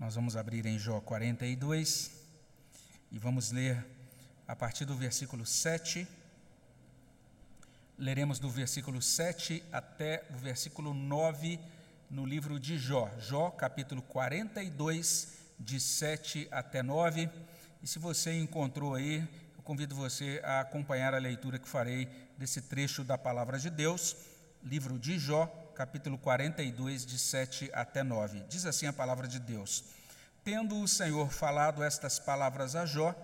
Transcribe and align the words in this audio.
Nós 0.00 0.14
vamos 0.14 0.34
abrir 0.34 0.64
em 0.64 0.78
Jó 0.78 0.98
42 0.98 2.10
e 3.12 3.18
vamos 3.18 3.52
ler 3.52 3.84
a 4.48 4.56
partir 4.56 4.86
do 4.86 4.94
versículo 4.94 5.44
7. 5.44 6.08
Leremos 7.98 8.38
do 8.38 8.48
versículo 8.48 9.02
7 9.02 9.62
até 9.70 10.24
o 10.30 10.38
versículo 10.38 10.94
9 10.94 11.60
no 12.10 12.24
livro 12.24 12.58
de 12.58 12.78
Jó. 12.78 13.10
Jó, 13.18 13.50
capítulo 13.50 14.00
42, 14.00 15.34
de 15.58 15.78
7 15.78 16.48
até 16.50 16.82
9. 16.82 17.28
E 17.82 17.86
se 17.86 17.98
você 17.98 18.32
encontrou 18.32 18.94
aí, 18.94 19.18
eu 19.54 19.62
convido 19.62 19.94
você 19.94 20.40
a 20.42 20.60
acompanhar 20.60 21.12
a 21.12 21.18
leitura 21.18 21.58
que 21.58 21.68
farei 21.68 22.08
desse 22.38 22.62
trecho 22.62 23.04
da 23.04 23.18
palavra 23.18 23.58
de 23.58 23.68
Deus, 23.68 24.16
livro 24.64 24.98
de 24.98 25.18
Jó, 25.18 25.44
capítulo 25.80 26.18
42, 26.18 27.06
de 27.06 27.18
7 27.18 27.70
até 27.72 28.02
9. 28.02 28.44
Diz 28.50 28.66
assim 28.66 28.86
a 28.86 28.92
palavra 28.92 29.26
de 29.26 29.38
Deus: 29.40 29.82
Tendo 30.44 30.78
o 30.78 30.86
Senhor 30.86 31.32
falado 31.32 31.82
estas 31.82 32.18
palavras 32.18 32.76
a 32.76 32.84
Jó, 32.84 33.14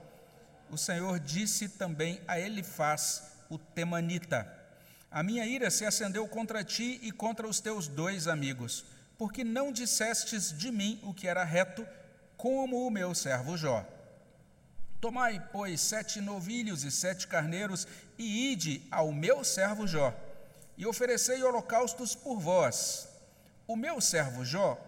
o 0.71 0.79
Senhor 0.79 1.21
disse 1.21 1.69
também 1.69 2.19
a 2.27 2.41
Elifaz, 2.41 3.25
o 3.51 3.59
temanita: 3.59 4.51
A 5.11 5.23
minha 5.23 5.45
ira 5.45 5.71
se 5.71 5.85
acendeu 5.85 6.27
contra 6.27 6.65
ti 6.65 6.99
e 7.03 7.13
contra 7.13 7.47
os 7.47 7.61
teus 7.61 7.89
dois 7.89 8.27
amigos, 8.27 8.87
porque 9.19 9.45
não 9.45 9.71
dissestes 9.71 10.51
de 10.51 10.73
mim 10.73 10.99
o 11.03 11.13
que 11.13 11.29
era 11.29 11.45
reto, 11.45 11.87
como 12.39 12.87
o 12.87 12.91
meu 12.91 13.15
servo 13.15 13.55
Jó. 13.59 13.87
Tomai, 14.99 15.47
pois, 15.53 15.83
sete 15.83 16.23
novilhos 16.23 16.85
e 16.85 16.91
sete 16.91 17.27
carneiros, 17.27 17.87
e 18.17 18.51
ide 18.51 18.83
ao 18.91 19.13
meu 19.13 19.45
servo 19.45 19.87
Jó 19.87 20.15
e 20.77 20.87
oferecei 20.87 21.43
holocaustos 21.43 22.15
por 22.15 22.39
vós. 22.39 23.09
O 23.67 23.77
meu 23.77 24.01
servo 24.01 24.45
Jó 24.45 24.79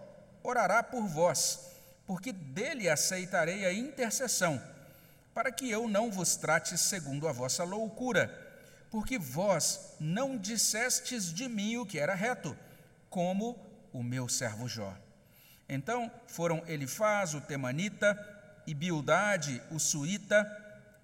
orará 0.43 0.83
por 0.83 1.07
vós, 1.07 1.71
porque 2.07 2.33
dele 2.33 2.89
aceitarei 2.89 3.65
a 3.65 3.73
intercessão, 3.73 4.63
para 5.35 5.53
que 5.53 5.71
eu 5.71 5.89
não 5.89 6.11
vos 6.11 6.37
trate 6.37 6.77
segundo 6.77 7.29
a 7.29 7.33
vossa 7.33 7.65
loucura, 7.65 8.47
porque 8.91 9.19
vós 9.19 9.95
não 10.01 10.37
dissestes 10.37 11.33
de 11.33 11.49
mim 11.49 11.77
o 11.77 11.87
que 11.87 11.99
era 11.99 12.15
reto, 12.15 12.57
como 13.11 13.59
o 13.93 14.03
meu 14.03 14.29
servo 14.29 14.69
Jó. 14.69 14.95
Então 15.69 16.11
foram 16.27 16.63
Elifaz, 16.67 17.35
o 17.35 17.41
temanita, 17.41 18.17
e 18.67 18.75
Bildade, 18.75 19.63
o 19.71 19.79
suíta, 19.79 20.47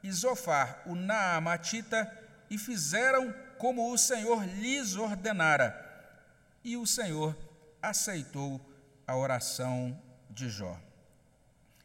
e 0.03 0.13
Zofar, 0.13 0.83
o 0.87 0.95
naamatita, 0.95 2.11
e 2.51 2.59
fizeram 2.59 3.35
como 3.59 3.93
o 3.93 3.99
Senhor 3.99 4.45
lhes 4.45 4.97
ordenara. 4.97 5.81
E 6.63 6.77
o 6.77 6.87
Senhor 6.87 7.37
aceitou 7.83 8.61
a 9.07 9.17
oração 9.17 10.01
de 10.31 10.49
Jó. 10.49 10.81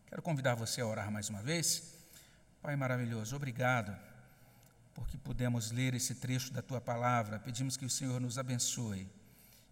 Quero 0.07 0.21
convidar 0.21 0.55
você 0.55 0.81
a 0.81 0.87
orar 0.87 1.11
mais 1.11 1.29
uma 1.29 1.41
vez. 1.41 1.93
Pai 2.61 2.75
maravilhoso, 2.75 3.35
obrigado 3.35 4.09
porque 4.99 5.17
pudemos 5.17 5.71
ler 5.71 5.93
esse 5.93 6.15
trecho 6.15 6.51
da 6.51 6.61
tua 6.61 6.81
palavra. 6.81 7.39
Pedimos 7.39 7.77
que 7.77 7.85
o 7.85 7.89
Senhor 7.89 8.19
nos 8.19 8.37
abençoe, 8.37 9.07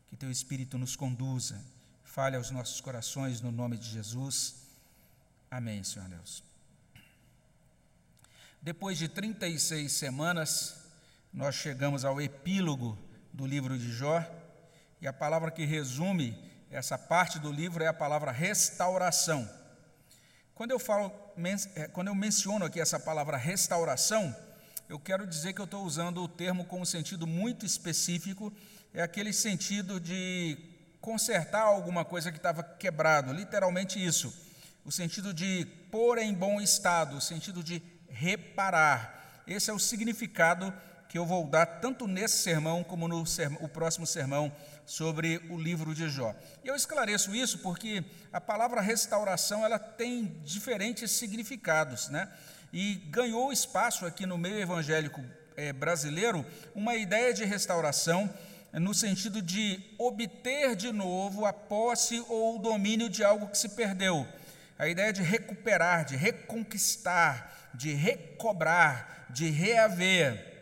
que 0.08 0.16
teu 0.16 0.32
Espírito 0.32 0.78
nos 0.78 0.96
conduza, 0.96 1.62
fale 2.04 2.38
aos 2.38 2.50
nossos 2.50 2.80
corações 2.80 3.42
no 3.42 3.52
nome 3.52 3.78
de 3.78 3.90
Jesus. 3.90 4.56
Amém, 5.52 5.84
Senhor 5.84 6.08
Deus. 6.08 6.42
Depois 8.62 8.98
de 8.98 9.10
36 9.10 9.92
semanas, 9.92 10.87
nós 11.38 11.54
chegamos 11.54 12.04
ao 12.04 12.20
epílogo 12.20 12.98
do 13.32 13.46
livro 13.46 13.78
de 13.78 13.92
Jó, 13.92 14.26
e 15.00 15.08
a 15.08 15.14
palavra 15.14 15.52
que 15.52 15.66
resume 15.66 16.36
essa 16.72 16.98
parte 16.98 17.38
do 17.38 17.52
livro 17.52 17.84
é 17.84 17.88
a 17.88 17.94
palavra 17.94 18.32
restauração. 18.32 19.48
Quando 20.56 20.72
eu 20.72 20.80
falo, 20.80 21.12
é, 21.76 21.88
quando 21.90 22.08
eu 22.08 22.16
menciono 22.16 22.66
aqui 22.66 22.82
essa 22.82 23.00
palavra 23.00 23.38
restauração, 23.38 24.36
eu 24.90 24.98
quero 24.98 25.28
dizer 25.28 25.54
que 25.54 25.62
eu 25.62 25.66
estou 25.66 25.86
usando 25.86 26.24
o 26.24 26.28
termo 26.28 26.66
com 26.66 26.82
um 26.82 26.86
sentido 26.86 27.28
muito 27.28 27.68
específico, 27.68 28.52
é 28.92 29.04
aquele 29.04 29.32
sentido 29.32 30.00
de 30.00 30.58
consertar 31.00 31.62
alguma 31.62 32.04
coisa 32.04 32.32
que 32.32 32.38
estava 32.38 32.64
quebrado, 32.64 33.32
literalmente 33.32 34.04
isso. 34.04 34.34
O 34.84 34.92
sentido 34.92 35.32
de 35.32 35.68
pôr 35.92 36.18
em 36.18 36.34
bom 36.34 36.60
estado, 36.60 37.18
o 37.18 37.22
sentido 37.22 37.64
de 37.64 37.80
reparar. 38.10 39.44
Esse 39.46 39.70
é 39.70 39.74
o 39.74 39.78
significado 39.78 40.74
eu 41.18 41.26
vou 41.26 41.46
dar 41.46 41.66
tanto 41.66 42.08
nesse 42.08 42.38
sermão 42.38 42.84
como 42.84 43.08
no 43.08 43.26
sermão, 43.26 43.60
o 43.62 43.68
próximo 43.68 44.08
sermão 44.08 44.52
sobre 44.86 45.42
o 45.50 45.58
livro 45.58 45.94
de 45.94 46.10
Jó. 46.10 46.34
E 46.64 46.68
eu 46.68 46.76
esclareço 46.76 47.36
isso 47.36 47.60
porque 47.60 48.04
a 48.32 48.40
palavra 48.40 48.80
restauração 48.80 49.66
ela 49.66 49.78
tem 49.78 50.26
diferentes 50.46 51.12
significados, 51.12 52.10
né? 52.10 52.30
E 52.72 52.96
ganhou 53.10 53.52
espaço 53.52 54.06
aqui 54.06 54.26
no 54.26 54.38
meio 54.38 54.60
evangélico 54.60 55.22
é, 55.56 55.74
brasileiro 55.74 56.46
uma 56.76 56.96
ideia 56.96 57.34
de 57.34 57.44
restauração 57.44 58.30
no 58.74 58.94
sentido 58.94 59.42
de 59.42 59.80
obter 59.98 60.76
de 60.76 60.92
novo 60.92 61.46
a 61.46 61.54
posse 61.54 62.24
ou 62.28 62.58
o 62.58 62.60
domínio 62.60 63.10
de 63.10 63.24
algo 63.24 63.48
que 63.48 63.58
se 63.58 63.70
perdeu. 63.70 64.28
A 64.78 64.88
ideia 64.88 65.12
de 65.12 65.24
recuperar, 65.24 66.06
de 66.06 66.16
reconquistar, 66.16 67.70
de 67.74 67.94
recobrar, 67.94 69.26
de 69.30 69.50
reaver. 69.50 70.57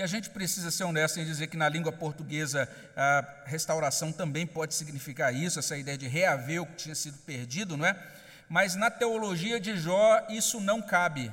E 0.00 0.02
a 0.02 0.06
gente 0.06 0.30
precisa 0.30 0.70
ser 0.70 0.84
honesto 0.84 1.20
em 1.20 1.26
dizer 1.26 1.48
que 1.48 1.58
na 1.58 1.68
língua 1.68 1.92
portuguesa 1.92 2.66
a 2.96 3.22
restauração 3.44 4.10
também 4.10 4.46
pode 4.46 4.74
significar 4.74 5.34
isso, 5.34 5.58
essa 5.58 5.76
ideia 5.76 5.98
de 5.98 6.08
reaver 6.08 6.62
o 6.62 6.64
que 6.64 6.76
tinha 6.76 6.94
sido 6.94 7.18
perdido, 7.18 7.76
não 7.76 7.84
é? 7.84 7.94
Mas 8.48 8.74
na 8.74 8.90
teologia 8.90 9.60
de 9.60 9.76
Jó 9.76 10.26
isso 10.30 10.58
não 10.58 10.80
cabe. 10.80 11.30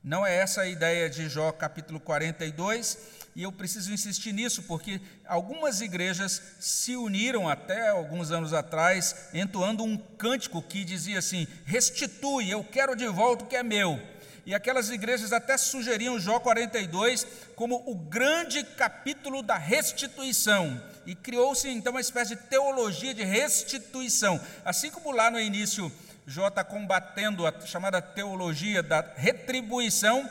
Não 0.00 0.24
é 0.24 0.36
essa 0.36 0.60
a 0.60 0.68
ideia 0.68 1.10
de 1.10 1.28
Jó 1.28 1.50
capítulo 1.50 1.98
42, 1.98 2.98
e 3.34 3.42
eu 3.42 3.50
preciso 3.50 3.92
insistir 3.92 4.32
nisso, 4.32 4.62
porque 4.62 5.00
algumas 5.26 5.80
igrejas 5.80 6.40
se 6.60 6.94
uniram 6.94 7.48
até 7.48 7.88
alguns 7.88 8.30
anos 8.30 8.52
atrás, 8.52 9.28
entoando 9.34 9.82
um 9.82 9.96
cântico 9.96 10.62
que 10.62 10.84
dizia 10.84 11.18
assim: 11.18 11.48
Restitui, 11.64 12.48
eu 12.48 12.62
quero 12.62 12.94
de 12.94 13.08
volta 13.08 13.42
o 13.42 13.48
que 13.48 13.56
é 13.56 13.64
meu 13.64 14.00
e 14.46 14.54
aquelas 14.54 14.90
igrejas 14.90 15.32
até 15.32 15.58
sugeriam 15.58 16.20
Jó 16.20 16.38
42 16.38 17.26
como 17.56 17.82
o 17.84 17.96
grande 17.96 18.62
capítulo 18.62 19.42
da 19.42 19.56
restituição. 19.56 20.80
E 21.04 21.16
criou-se 21.16 21.68
então 21.68 21.92
uma 21.92 22.00
espécie 22.00 22.36
de 22.36 22.42
teologia 22.42 23.12
de 23.12 23.24
restituição. 23.24 24.40
Assim 24.64 24.88
como 24.88 25.10
lá 25.10 25.32
no 25.32 25.40
início 25.40 25.90
Jó 26.24 26.46
está 26.46 26.62
combatendo 26.62 27.44
a 27.44 27.60
chamada 27.66 28.00
teologia 28.00 28.84
da 28.84 29.04
retribuição, 29.16 30.28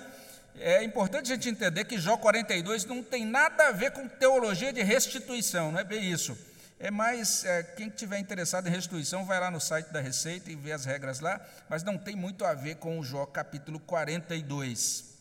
é 0.59 0.81
importante 0.81 1.31
a 1.31 1.35
gente 1.35 1.49
entender 1.49 1.83
que 1.83 1.99
Jó 1.99 2.15
42 2.15 2.85
não 2.85 3.03
tem 3.03 3.25
nada 3.25 3.67
a 3.67 3.71
ver 3.73 3.91
com 3.91 4.07
teologia 4.07 4.71
de 4.71 4.81
restituição, 4.81 5.73
não 5.73 5.79
é 5.79 5.83
bem 5.83 6.09
isso. 6.09 6.37
É 6.77 6.91
mais, 6.91 7.45
é, 7.45 7.63
quem 7.63 7.89
tiver 7.89 8.19
interessado 8.19 8.67
em 8.67 8.71
restituição, 8.71 9.25
vai 9.25 9.39
lá 9.39 9.49
no 9.49 9.61
site 9.61 9.87
da 9.93 10.01
Receita 10.01 10.51
e 10.51 10.55
vê 10.55 10.73
as 10.73 10.83
regras 10.83 11.21
lá, 11.21 11.39
mas 11.69 11.83
não 11.83 11.97
tem 11.97 12.15
muito 12.15 12.43
a 12.43 12.53
ver 12.53 12.75
com 12.75 12.99
o 12.99 13.03
Jó 13.03 13.25
capítulo 13.25 13.79
42. 13.79 15.15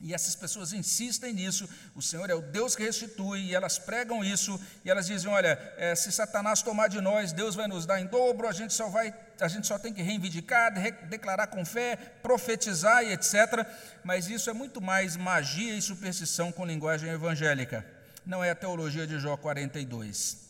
E 0.00 0.14
essas 0.14 0.36
pessoas 0.36 0.72
insistem 0.72 1.32
nisso, 1.32 1.68
o 1.96 2.00
Senhor 2.00 2.30
é 2.30 2.34
o 2.34 2.40
Deus 2.40 2.76
que 2.76 2.84
restitui, 2.84 3.46
e 3.46 3.54
elas 3.54 3.80
pregam 3.80 4.24
isso, 4.24 4.60
e 4.84 4.90
elas 4.90 5.06
dizem: 5.06 5.28
olha, 5.28 5.58
é, 5.76 5.92
se 5.96 6.12
Satanás 6.12 6.62
tomar 6.62 6.86
de 6.86 7.00
nós, 7.00 7.32
Deus 7.32 7.56
vai 7.56 7.66
nos 7.66 7.84
dar 7.84 8.00
em 8.00 8.06
dobro, 8.06 8.46
a 8.46 8.52
gente 8.52 8.72
só 8.72 8.88
vai, 8.88 9.12
a 9.40 9.48
gente 9.48 9.66
só 9.66 9.76
tem 9.76 9.92
que 9.92 10.00
reivindicar, 10.00 10.72
de, 10.72 10.92
declarar 11.08 11.48
com 11.48 11.64
fé, 11.64 11.96
profetizar 12.22 13.02
e 13.02 13.12
etc. 13.12 13.66
Mas 14.04 14.28
isso 14.28 14.48
é 14.48 14.52
muito 14.52 14.80
mais 14.80 15.16
magia 15.16 15.74
e 15.74 15.82
superstição 15.82 16.52
com 16.52 16.64
linguagem 16.64 17.10
evangélica. 17.10 17.84
Não 18.24 18.44
é 18.44 18.50
a 18.50 18.54
teologia 18.54 19.04
de 19.04 19.18
Jó 19.18 19.36
42. 19.36 20.47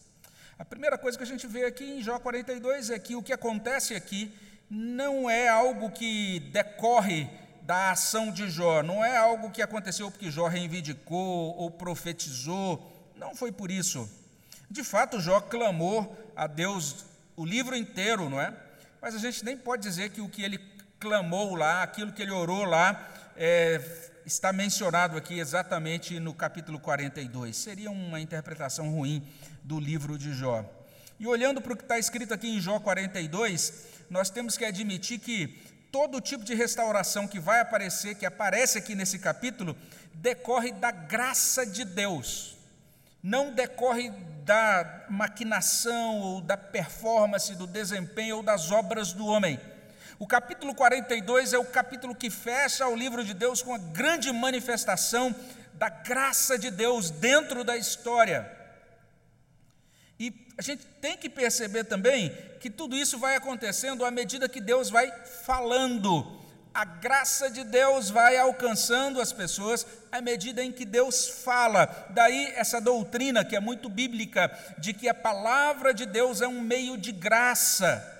A 0.58 0.64
primeira 0.64 0.98
coisa 0.98 1.16
que 1.16 1.22
a 1.22 1.26
gente 1.26 1.46
vê 1.46 1.66
aqui 1.66 1.84
em 1.84 2.02
Jó 2.02 2.18
42 2.18 2.90
é 2.90 2.98
que 2.98 3.14
o 3.14 3.22
que 3.22 3.32
acontece 3.32 3.94
aqui 3.94 4.34
não 4.68 5.30
é 5.30 5.46
algo 5.48 5.88
que 5.88 6.40
decorre 6.52 7.30
da 7.62 7.92
ação 7.92 8.32
de 8.32 8.50
Jó, 8.50 8.82
não 8.82 9.04
é 9.04 9.16
algo 9.16 9.52
que 9.52 9.62
aconteceu 9.62 10.10
porque 10.10 10.32
Jó 10.32 10.48
reivindicou 10.48 11.54
ou 11.56 11.70
profetizou, 11.70 12.92
não 13.14 13.36
foi 13.36 13.52
por 13.52 13.70
isso. 13.70 14.10
De 14.68 14.82
fato, 14.82 15.20
Jó 15.20 15.40
clamou 15.40 16.16
a 16.34 16.48
Deus 16.48 17.04
o 17.36 17.44
livro 17.44 17.76
inteiro, 17.76 18.28
não 18.28 18.40
é? 18.40 18.52
Mas 19.00 19.14
a 19.14 19.18
gente 19.18 19.44
nem 19.44 19.56
pode 19.56 19.84
dizer 19.84 20.10
que 20.10 20.20
o 20.20 20.28
que 20.28 20.42
ele 20.42 20.58
clamou 20.98 21.54
lá, 21.54 21.84
aquilo 21.84 22.12
que 22.12 22.20
ele 22.20 22.32
orou 22.32 22.64
lá, 22.64 23.08
é, 23.38 23.80
está 24.26 24.52
mencionado 24.52 25.16
aqui 25.16 25.38
exatamente 25.38 26.18
no 26.18 26.34
capítulo 26.34 26.80
42. 26.80 27.56
Seria 27.56 27.90
uma 27.90 28.20
interpretação 28.20 28.90
ruim 28.90 29.26
do 29.62 29.78
livro 29.78 30.18
de 30.18 30.34
Jó. 30.34 30.64
E 31.20 31.26
olhando 31.26 31.60
para 31.60 31.72
o 31.72 31.76
que 31.76 31.84
está 31.84 31.98
escrito 31.98 32.34
aqui 32.34 32.48
em 32.48 32.60
Jó 32.60 32.80
42, 32.80 33.84
nós 34.10 34.28
temos 34.28 34.56
que 34.56 34.64
admitir 34.64 35.20
que 35.20 35.56
todo 35.92 36.20
tipo 36.20 36.44
de 36.44 36.54
restauração 36.54 37.28
que 37.28 37.38
vai 37.38 37.60
aparecer, 37.60 38.16
que 38.16 38.26
aparece 38.26 38.76
aqui 38.78 38.94
nesse 38.96 39.20
capítulo, 39.20 39.76
decorre 40.14 40.72
da 40.72 40.90
graça 40.90 41.64
de 41.64 41.84
Deus. 41.84 42.56
não 43.20 43.52
decorre 43.52 44.10
da 44.44 45.06
maquinação 45.10 46.20
ou 46.20 46.40
da 46.40 46.56
performance, 46.56 47.54
do 47.56 47.66
desempenho 47.66 48.36
ou 48.36 48.42
das 48.42 48.70
obras 48.70 49.12
do 49.12 49.26
homem. 49.26 49.58
O 50.18 50.26
capítulo 50.26 50.74
42 50.74 51.52
é 51.52 51.58
o 51.58 51.64
capítulo 51.64 52.14
que 52.14 52.28
fecha 52.28 52.86
o 52.88 52.96
livro 52.96 53.24
de 53.24 53.34
Deus 53.34 53.62
com 53.62 53.74
a 53.74 53.78
grande 53.78 54.32
manifestação 54.32 55.34
da 55.74 55.88
graça 55.88 56.58
de 56.58 56.70
Deus 56.70 57.10
dentro 57.10 57.62
da 57.62 57.76
história. 57.76 58.50
E 60.18 60.32
a 60.58 60.62
gente 60.62 60.84
tem 61.00 61.16
que 61.16 61.28
perceber 61.28 61.84
também 61.84 62.36
que 62.58 62.68
tudo 62.68 62.96
isso 62.96 63.18
vai 63.18 63.36
acontecendo 63.36 64.04
à 64.04 64.10
medida 64.10 64.48
que 64.48 64.60
Deus 64.60 64.90
vai 64.90 65.10
falando 65.44 66.38
a 66.78 66.84
graça 66.84 67.50
de 67.50 67.64
Deus 67.64 68.08
vai 68.08 68.36
alcançando 68.36 69.20
as 69.20 69.32
pessoas 69.32 69.84
à 70.12 70.20
medida 70.20 70.62
em 70.62 70.70
que 70.70 70.84
Deus 70.84 71.28
fala. 71.28 72.06
Daí 72.10 72.52
essa 72.54 72.80
doutrina 72.80 73.44
que 73.44 73.56
é 73.56 73.60
muito 73.60 73.88
bíblica 73.88 74.48
de 74.78 74.92
que 74.92 75.08
a 75.08 75.14
palavra 75.14 75.92
de 75.92 76.06
Deus 76.06 76.40
é 76.40 76.46
um 76.46 76.60
meio 76.60 76.96
de 76.96 77.10
graça. 77.10 78.17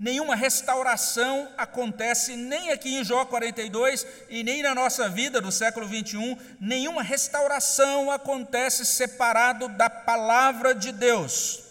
Nenhuma 0.00 0.34
restauração 0.34 1.46
acontece 1.58 2.34
nem 2.34 2.70
aqui 2.70 2.94
em 2.96 3.04
Jó 3.04 3.26
42 3.26 4.06
e 4.30 4.42
nem 4.42 4.62
na 4.62 4.74
nossa 4.74 5.10
vida 5.10 5.42
do 5.42 5.52
século 5.52 5.86
21, 5.86 6.38
nenhuma 6.58 7.02
restauração 7.02 8.10
acontece 8.10 8.86
separado 8.86 9.68
da 9.68 9.90
palavra 9.90 10.74
de 10.74 10.90
Deus. 10.90 11.62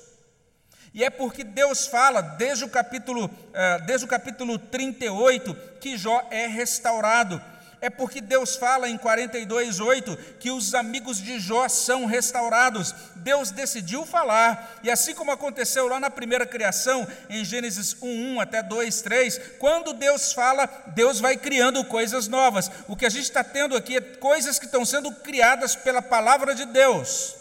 E 0.93 1.03
é 1.03 1.09
porque 1.09 1.43
Deus 1.43 1.87
fala, 1.87 2.21
desde 2.21 2.65
o 2.65 2.69
capítulo, 2.69 3.31
eh, 3.51 3.79
desde 3.87 4.05
o 4.05 4.09
capítulo 4.09 4.59
38, 4.59 5.55
que 5.81 5.97
Jó 5.97 6.27
é 6.29 6.45
restaurado. 6.45 7.41
É 7.81 7.89
porque 7.89 8.19
Deus 8.19 8.57
fala 8.57 8.89
em 8.89 8.97
42:8 8.97 10.17
que 10.37 10.51
os 10.51 10.75
amigos 10.75 11.17
de 11.17 11.39
Jó 11.39 11.69
são 11.69 12.05
restaurados. 12.05 12.93
Deus 13.15 13.51
decidiu 13.51 14.05
falar, 14.05 14.79
e 14.83 14.91
assim 14.91 15.13
como 15.13 15.31
aconteceu 15.31 15.87
lá 15.87 15.99
na 15.99 16.09
primeira 16.09 16.45
criação, 16.45 17.07
em 17.29 17.45
Gênesis 17.45 17.95
1:1 18.01 18.41
até 18.41 18.61
2:3, 18.61 19.39
quando 19.59 19.93
Deus 19.93 20.33
fala, 20.33 20.67
Deus 20.87 21.21
vai 21.21 21.37
criando 21.37 21.85
coisas 21.85 22.27
novas. 22.27 22.69
O 22.87 22.97
que 22.97 23.05
a 23.05 23.09
gente 23.09 23.23
está 23.23 23.43
tendo 23.43 23.77
aqui 23.77 23.95
é 23.95 24.01
coisas 24.01 24.59
que 24.59 24.65
estão 24.65 24.83
sendo 24.83 25.11
criadas 25.11 25.73
pela 25.75 26.01
palavra 26.01 26.53
de 26.53 26.65
Deus. 26.65 27.35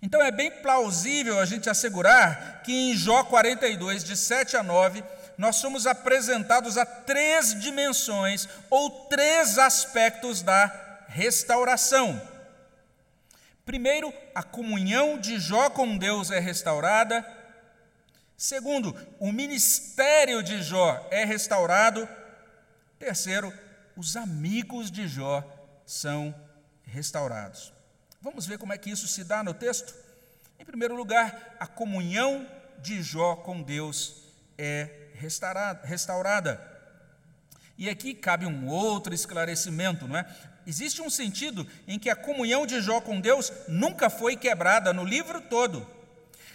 Então 0.00 0.22
é 0.22 0.30
bem 0.30 0.50
plausível 0.50 1.40
a 1.40 1.44
gente 1.44 1.68
assegurar 1.68 2.60
que 2.62 2.72
em 2.72 2.94
Jó 2.94 3.24
42, 3.24 4.04
de 4.04 4.16
7 4.16 4.56
a 4.56 4.62
9, 4.62 5.02
nós 5.38 5.56
somos 5.56 5.86
apresentados 5.86 6.78
a 6.78 6.86
três 6.86 7.58
dimensões 7.60 8.48
ou 8.70 9.06
três 9.06 9.58
aspectos 9.58 10.42
da 10.42 11.04
restauração. 11.08 12.20
Primeiro, 13.64 14.12
a 14.34 14.42
comunhão 14.42 15.18
de 15.18 15.38
Jó 15.38 15.68
com 15.68 15.98
Deus 15.98 16.30
é 16.30 16.38
restaurada. 16.38 17.26
Segundo, 18.36 18.96
o 19.18 19.32
ministério 19.32 20.42
de 20.42 20.62
Jó 20.62 21.06
é 21.10 21.24
restaurado. 21.24 22.08
Terceiro, 22.98 23.52
os 23.96 24.16
amigos 24.16 24.90
de 24.90 25.08
Jó 25.08 25.42
são 25.84 26.34
restaurados. 26.84 27.72
Vamos 28.20 28.46
ver 28.46 28.58
como 28.58 28.72
é 28.72 28.78
que 28.78 28.90
isso 28.90 29.08
se 29.08 29.24
dá 29.24 29.42
no 29.42 29.52
texto? 29.52 29.94
Em 30.58 30.64
primeiro 30.64 30.94
lugar, 30.94 31.56
a 31.58 31.66
comunhão 31.66 32.46
de 32.78 33.02
Jó 33.02 33.36
com 33.36 33.62
Deus 33.62 34.22
é 34.56 35.05
restaurada. 35.18 36.60
E 37.78 37.88
aqui 37.90 38.14
cabe 38.14 38.46
um 38.46 38.68
outro 38.68 39.14
esclarecimento, 39.14 40.08
não 40.08 40.16
é? 40.16 40.26
Existe 40.66 41.00
um 41.00 41.10
sentido 41.10 41.66
em 41.86 41.98
que 41.98 42.10
a 42.10 42.16
comunhão 42.16 42.66
de 42.66 42.80
Jó 42.80 43.00
com 43.00 43.20
Deus 43.20 43.52
nunca 43.68 44.10
foi 44.10 44.36
quebrada 44.36 44.92
no 44.92 45.04
livro 45.04 45.40
todo. 45.42 45.86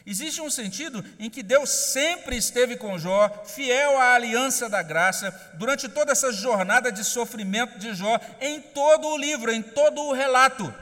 Existe 0.06 0.42
um 0.42 0.50
sentido 0.50 1.06
em 1.20 1.30
que 1.30 1.44
Deus 1.44 1.70
sempre 1.70 2.36
esteve 2.36 2.76
com 2.76 2.98
Jó, 2.98 3.30
fiel 3.46 3.98
à 4.00 4.16
aliança 4.16 4.68
da 4.68 4.82
graça, 4.82 5.32
durante 5.54 5.88
toda 5.88 6.12
essa 6.12 6.32
jornada 6.32 6.92
de 6.92 7.04
sofrimento 7.04 7.78
de 7.78 7.94
Jó, 7.94 8.20
em 8.42 8.60
todo 8.60 9.08
o 9.08 9.18
livro, 9.18 9.52
em 9.52 9.62
todo 9.62 10.02
o 10.02 10.14
relato. 10.14 10.74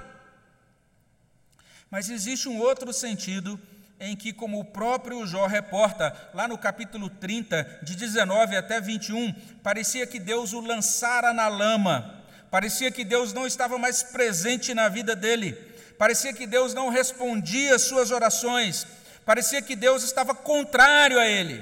Mas 1.92 2.10
existe 2.10 2.48
um 2.48 2.60
outro 2.60 2.94
sentido 2.94 3.60
em 4.00 4.16
que, 4.16 4.32
como 4.32 4.60
o 4.60 4.66
próprio 4.66 5.26
Jó 5.28 5.46
reporta, 5.46 6.16
lá 6.34 6.48
no 6.48 6.58
capítulo 6.58 7.10
30, 7.10 7.80
de 7.84 7.96
19 7.96 8.56
até 8.56 8.80
21, 8.80 9.34
parecia 9.62 10.08
que 10.08 10.20
Deus 10.20 10.54
o 10.54 10.62
lançara 10.62 11.34
na 11.34 11.48
lama, 11.48 12.24
parecia 12.50 12.92
que 12.92 13.04
Deus 13.04 13.34
não 13.34 13.46
estava 13.46 13.78
mais 13.78 14.02
presente 14.02 14.74
na 14.74 14.88
vida 14.88 15.16
dele, 15.16 15.54
parecia 15.98 16.34
que 16.34 16.48
Deus 16.48 16.74
não 16.74 16.90
respondia 16.90 17.76
às 17.76 17.82
suas 17.82 18.10
orações, 18.10 18.88
parecia 19.26 19.62
que 19.62 19.76
Deus 19.76 20.04
estava 20.04 20.34
contrário 20.34 21.20
a 21.20 21.28
ele. 21.28 21.62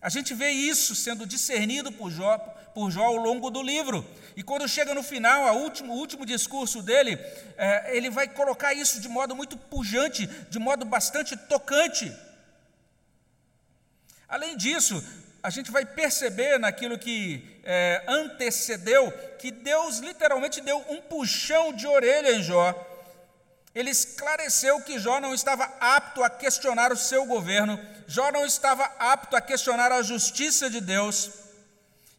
A 0.00 0.08
gente 0.08 0.34
vê 0.34 0.50
isso 0.50 0.94
sendo 0.94 1.26
discernido 1.26 1.90
por 1.90 2.10
Jó, 2.10 2.38
por 2.74 2.90
Jó 2.90 3.04
ao 3.04 3.16
longo 3.16 3.50
do 3.50 3.62
livro. 3.62 4.06
E 4.36 4.42
quando 4.42 4.68
chega 4.68 4.94
no 4.94 5.02
final, 5.02 5.54
o 5.54 5.62
último, 5.62 5.92
último 5.92 6.26
discurso 6.26 6.82
dele, 6.82 7.18
é, 7.56 7.96
ele 7.96 8.10
vai 8.10 8.26
colocar 8.26 8.74
isso 8.74 9.00
de 9.00 9.08
modo 9.08 9.36
muito 9.36 9.56
pujante, 9.56 10.26
de 10.26 10.58
modo 10.58 10.84
bastante 10.84 11.36
tocante. 11.36 12.12
Além 14.28 14.56
disso, 14.56 15.02
a 15.42 15.50
gente 15.50 15.70
vai 15.70 15.84
perceber 15.84 16.58
naquilo 16.58 16.98
que 16.98 17.60
é, 17.62 18.02
antecedeu 18.08 19.12
que 19.38 19.50
Deus 19.50 19.98
literalmente 19.98 20.60
deu 20.60 20.84
um 20.88 21.00
puxão 21.02 21.72
de 21.72 21.86
orelha 21.86 22.32
em 22.32 22.42
Jó. 22.42 22.74
Ele 23.74 23.90
esclareceu 23.90 24.80
que 24.80 24.98
Jó 24.98 25.20
não 25.20 25.34
estava 25.34 25.64
apto 25.78 26.24
a 26.24 26.30
questionar 26.30 26.92
o 26.92 26.96
seu 26.96 27.26
governo, 27.26 27.78
Jó 28.06 28.32
não 28.32 28.46
estava 28.46 28.84
apto 28.98 29.36
a 29.36 29.40
questionar 29.40 29.92
a 29.92 30.02
justiça 30.02 30.70
de 30.70 30.80
Deus. 30.80 31.43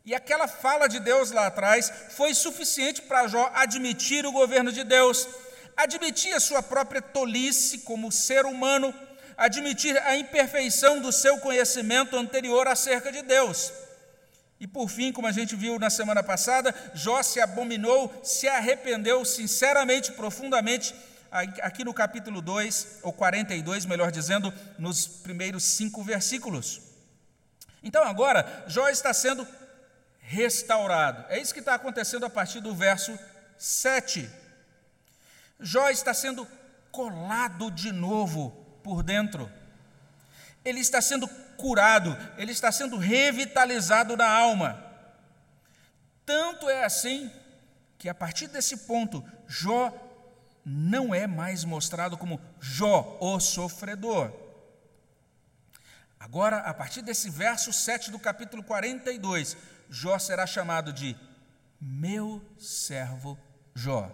E 0.06 0.13
aquela 0.13 0.48
fala 0.48 0.88
de 0.88 1.00
Deus 1.00 1.31
lá 1.31 1.48
atrás 1.48 1.92
foi 2.10 2.36
suficiente 2.36 3.02
para 3.02 3.28
Jó 3.28 3.52
admitir 3.56 4.24
o 4.24 4.31
governo 4.31 4.72
de 4.72 4.84
Deus, 4.84 5.28
admitir 5.75 6.31
a 6.34 6.40
sua 6.40 6.62
própria 6.62 7.02
tolice 7.02 7.80
como 7.80 8.12
ser 8.12 8.46
humano, 8.46 8.94
admitir 9.36 9.98
a 10.04 10.16
imperfeição 10.16 11.02
do 11.02 11.12
seu 11.12 11.40
conhecimento 11.40 12.16
anterior 12.16 12.68
acerca 12.68 13.12
de 13.12 13.24
Deus. 13.24 13.74
E 14.60 14.68
por 14.68 14.90
fim, 14.90 15.12
como 15.12 15.28
a 15.28 15.31
gente 15.31 15.56
viu 15.56 15.80
na 15.80 15.90
semana 15.90 16.22
passada, 16.22 16.74
Jó 16.94 17.24
se 17.24 17.42
abominou, 17.42 18.14
se 18.24 18.47
arrependeu 18.47 19.26
sinceramente, 19.26 20.12
profundamente, 20.12 20.94
aqui 21.31 21.83
no 21.83 21.94
capítulo 21.94 22.42
2, 22.44 23.00
ou 23.02 23.12
42, 23.12 23.85
melhor 23.85 24.12
dizendo, 24.12 24.54
nos 24.78 25.07
primeiros 25.07 25.64
cinco 25.64 26.04
versículos. 26.04 26.80
Então 27.83 28.04
agora, 28.04 28.64
Jó 28.68 28.88
está 28.88 29.12
sendo 29.14 29.45
restaurado. 30.27 31.25
É 31.29 31.39
isso 31.39 31.53
que 31.53 31.59
está 31.59 31.75
acontecendo 31.75 32.25
a 32.25 32.29
partir 32.29 32.59
do 32.59 32.73
verso 32.73 33.17
7. 33.57 34.29
Jó 35.59 35.89
está 35.89 36.13
sendo 36.13 36.47
colado 36.91 37.69
de 37.71 37.91
novo 37.91 38.51
por 38.83 39.03
dentro. 39.03 39.51
Ele 40.63 40.79
está 40.79 41.01
sendo 41.01 41.27
curado, 41.57 42.17
ele 42.37 42.51
está 42.51 42.71
sendo 42.71 42.97
revitalizado 42.97 44.17
na 44.17 44.27
alma. 44.27 44.83
Tanto 46.25 46.69
é 46.69 46.83
assim 46.83 47.31
que 47.97 48.09
a 48.09 48.15
partir 48.15 48.47
desse 48.47 48.77
ponto, 48.77 49.23
Jó 49.47 49.94
não 50.65 51.13
é 51.13 51.27
mais 51.27 51.63
mostrado 51.63 52.17
como 52.17 52.41
Jó, 52.59 53.17
o 53.21 53.39
sofredor. 53.39 54.33
Agora, 56.19 56.57
a 56.57 56.73
partir 56.73 57.03
desse 57.03 57.29
verso 57.29 57.71
7 57.71 58.09
do 58.09 58.17
capítulo 58.17 58.63
42, 58.63 59.55
Jó 59.95 60.19
será 60.19 60.45
chamado 60.45 60.92
de 60.92 61.16
meu 61.80 62.42
servo 62.59 63.40
Jó. 63.73 64.11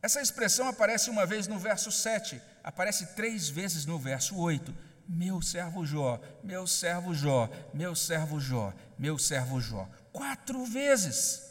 Essa 0.00 0.22
expressão 0.22 0.68
aparece 0.68 1.10
uma 1.10 1.26
vez 1.26 1.48
no 1.48 1.58
verso 1.58 1.90
7, 1.90 2.40
aparece 2.62 3.16
três 3.16 3.48
vezes 3.48 3.84
no 3.84 3.98
verso 3.98 4.38
8. 4.38 4.72
Meu 5.08 5.42
servo 5.42 5.84
Jó, 5.84 6.20
meu 6.40 6.68
servo 6.68 7.12
Jó, 7.12 7.50
meu 7.74 7.96
servo 7.96 8.38
Jó, 8.38 8.72
meu 8.96 9.18
servo 9.18 9.60
Jó. 9.60 9.88
Quatro 10.12 10.64
vezes. 10.66 11.42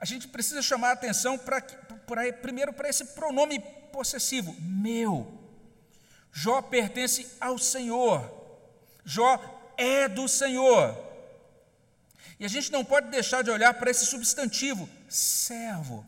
A 0.00 0.04
gente 0.04 0.26
precisa 0.26 0.60
chamar 0.60 0.88
a 0.88 0.94
atenção 0.94 1.38
para, 1.38 1.60
para 1.60 2.32
primeiro 2.32 2.72
para 2.72 2.88
esse 2.88 3.04
pronome 3.04 3.60
possessivo, 3.92 4.56
meu. 4.60 5.40
Jó 6.32 6.60
pertence 6.62 7.28
ao 7.40 7.56
Senhor. 7.58 8.28
Jó 9.04 9.72
é 9.76 10.08
do 10.08 10.26
Senhor. 10.26 11.06
E 12.38 12.44
a 12.44 12.48
gente 12.48 12.70
não 12.70 12.84
pode 12.84 13.10
deixar 13.10 13.42
de 13.42 13.50
olhar 13.50 13.74
para 13.74 13.90
esse 13.90 14.06
substantivo, 14.06 14.88
servo. 15.08 16.06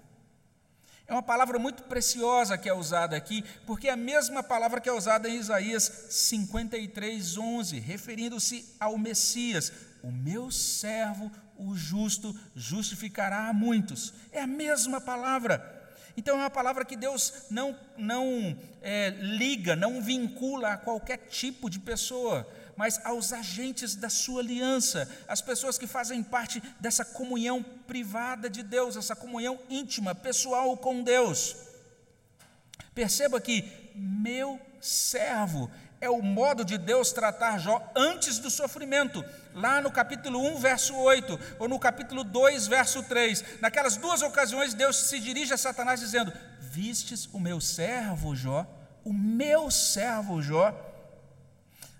É 1.11 1.13
uma 1.13 1.23
palavra 1.23 1.59
muito 1.59 1.83
preciosa 1.83 2.57
que 2.57 2.69
é 2.69 2.73
usada 2.73 3.17
aqui, 3.17 3.45
porque 3.67 3.89
é 3.89 3.91
a 3.91 3.97
mesma 3.97 4.45
palavra 4.45 4.81
que 4.81 4.89
é 4.89 4.93
usada 4.93 5.29
em 5.29 5.35
Isaías 5.35 5.91
53, 6.09 7.37
11, 7.37 7.81
referindo-se 7.81 8.77
ao 8.79 8.97
Messias. 8.97 9.73
O 10.05 10.13
meu 10.13 10.53
servo, 10.53 11.29
o 11.59 11.75
justo, 11.77 12.33
justificará 12.55 13.49
a 13.49 13.53
muitos. 13.53 14.15
É 14.31 14.41
a 14.41 14.47
mesma 14.47 15.01
palavra. 15.01 15.80
Então 16.17 16.37
é 16.37 16.41
uma 16.41 16.51
palavra 16.51 16.85
que 16.85 16.97
Deus 16.97 17.47
não, 17.51 17.79
não 17.97 18.57
é, 18.83 19.11
liga, 19.11 19.77
não 19.77 20.03
vincula 20.03 20.73
a 20.73 20.77
qualquer 20.77 21.19
tipo 21.29 21.71
de 21.71 21.79
pessoa, 21.79 22.47
mas 22.77 23.05
aos 23.05 23.33
agentes 23.33 23.95
da 23.95 24.09
sua 24.09 24.41
aliança, 24.41 25.09
as 25.29 25.41
pessoas 25.41 25.79
que 25.79 25.87
fazem 25.87 26.23
parte 26.23 26.63
dessa 26.81 27.05
comunhão 27.05 27.63
privada 27.63 28.49
de 28.49 28.63
Deus, 28.63 28.97
essa 28.97 29.15
comunhão 29.15 29.59
íntima, 29.69 30.15
pessoal 30.15 30.77
com 30.77 31.03
Deus. 31.03 31.57
Perceba 32.95 33.41
que 33.41 33.65
meu 33.95 34.61
servo 34.81 35.71
é 36.01 36.09
o 36.09 36.23
modo 36.23 36.65
de 36.65 36.79
Deus 36.79 37.13
tratar 37.13 37.59
Jó 37.59 37.83
antes 37.95 38.39
do 38.39 38.51
sofrimento, 38.51 39.23
lá 39.55 39.83
no 39.83 39.91
capítulo 39.91 40.41
1, 40.55 40.59
verso 40.59 40.97
8, 40.97 41.39
ou 41.59 41.69
no 41.69 41.79
capítulo 41.79 42.25
2, 42.25 42.67
verso 42.67 43.03
3. 43.03 43.61
Naquelas 43.61 43.97
duas 43.97 44.23
ocasiões, 44.23 44.73
Deus 44.73 44.97
se 44.97 45.21
dirige 45.21 45.53
a 45.53 45.59
Satanás 45.59 46.01
dizendo: 46.01 46.33
Vistes 46.59 47.27
o 47.33 47.39
meu 47.39 47.61
servo 47.61 48.35
Jó, 48.35 48.67
o 49.05 49.13
meu 49.13 49.71
servo 49.71 50.41
Jó. 50.41 50.75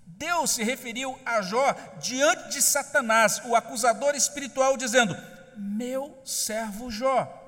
Deus 0.05 0.51
se 0.51 0.63
referiu 0.63 1.17
a 1.25 1.41
Jó 1.41 1.75
diante 1.99 2.49
de 2.49 2.61
Satanás, 2.61 3.41
o 3.45 3.55
acusador 3.55 4.15
espiritual, 4.15 4.77
dizendo: 4.77 5.15
Meu 5.55 6.19
servo 6.25 6.89
Jó. 6.89 7.40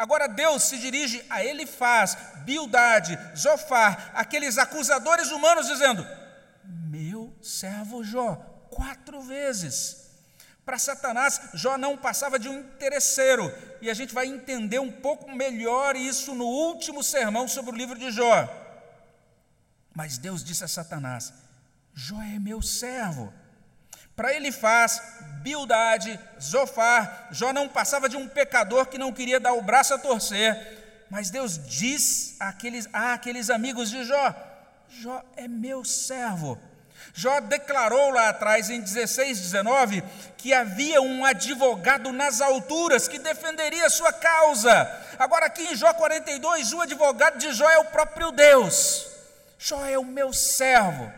Agora 0.00 0.26
Deus 0.26 0.62
se 0.62 0.78
dirige 0.78 1.22
a 1.28 1.44
Elifaz, 1.44 2.16
Bildade, 2.46 3.18
Zofar, 3.36 4.10
aqueles 4.14 4.56
acusadores 4.56 5.30
humanos, 5.30 5.66
dizendo: 5.66 6.06
Meu 6.64 7.36
servo 7.42 8.02
Jó, 8.02 8.36
quatro 8.70 9.20
vezes. 9.20 10.08
Para 10.64 10.78
Satanás, 10.78 11.50
Jó 11.52 11.76
não 11.76 11.98
passava 11.98 12.38
de 12.38 12.48
um 12.48 12.60
interesseiro, 12.60 13.52
e 13.82 13.90
a 13.90 13.94
gente 13.94 14.14
vai 14.14 14.24
entender 14.24 14.78
um 14.78 14.90
pouco 14.90 15.30
melhor 15.30 15.94
isso 15.94 16.34
no 16.34 16.46
último 16.46 17.02
sermão 17.02 17.46
sobre 17.46 17.72
o 17.72 17.76
livro 17.76 17.98
de 17.98 18.10
Jó. 18.10 18.48
Mas 19.94 20.16
Deus 20.16 20.42
disse 20.42 20.64
a 20.64 20.68
Satanás: 20.68 21.30
Jó 21.92 22.22
é 22.22 22.38
meu 22.38 22.62
servo. 22.62 23.30
Para 24.20 24.34
ele 24.34 24.52
faz 24.52 25.00
Bildade, 25.40 26.20
Zofar, 26.38 27.28
Jó 27.30 27.54
não 27.54 27.66
passava 27.66 28.06
de 28.06 28.18
um 28.18 28.28
pecador 28.28 28.84
que 28.84 28.98
não 28.98 29.14
queria 29.14 29.40
dar 29.40 29.54
o 29.54 29.62
braço 29.62 29.94
a 29.94 29.98
torcer, 29.98 31.06
mas 31.08 31.30
Deus 31.30 31.56
diz 31.56 32.36
àqueles, 32.38 32.86
àqueles 32.92 33.48
amigos 33.48 33.88
de 33.88 34.04
Jó: 34.04 34.34
Jó 34.90 35.24
é 35.38 35.48
meu 35.48 35.86
servo. 35.86 36.58
Jó 37.14 37.40
declarou 37.40 38.10
lá 38.10 38.28
atrás, 38.28 38.68
em 38.68 38.82
16, 38.82 39.40
19, 39.40 40.04
que 40.36 40.52
havia 40.52 41.00
um 41.00 41.24
advogado 41.24 42.12
nas 42.12 42.42
alturas 42.42 43.08
que 43.08 43.18
defenderia 43.18 43.88
sua 43.88 44.12
causa. 44.12 44.86
Agora, 45.18 45.46
aqui 45.46 45.62
em 45.62 45.74
Jó 45.74 45.94
42, 45.94 46.74
o 46.74 46.82
advogado 46.82 47.38
de 47.38 47.54
Jó 47.54 47.70
é 47.70 47.78
o 47.78 47.86
próprio 47.86 48.30
Deus. 48.32 49.06
Jó 49.58 49.82
é 49.86 49.98
o 49.98 50.04
meu 50.04 50.30
servo. 50.30 51.10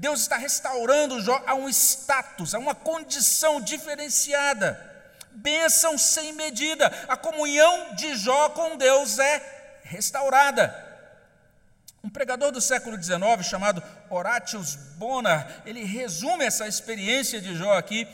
Deus 0.00 0.22
está 0.22 0.38
restaurando 0.38 1.20
Jó 1.20 1.42
a 1.46 1.54
um 1.54 1.68
status, 1.68 2.54
a 2.54 2.58
uma 2.58 2.74
condição 2.74 3.60
diferenciada. 3.60 4.88
Bênção 5.30 5.98
sem 5.98 6.32
medida. 6.32 6.86
A 7.06 7.18
comunhão 7.18 7.94
de 7.94 8.16
Jó 8.16 8.48
com 8.48 8.78
Deus 8.78 9.18
é 9.18 9.78
restaurada. 9.82 10.74
Um 12.02 12.08
pregador 12.08 12.50
do 12.50 12.62
século 12.62 13.00
XIX 13.00 13.46
chamado 13.46 13.82
Horatius 14.08 14.74
Bonar, 14.96 15.60
ele 15.66 15.84
resume 15.84 16.46
essa 16.46 16.66
experiência 16.66 17.38
de 17.38 17.54
Jó 17.54 17.74
aqui 17.74 18.08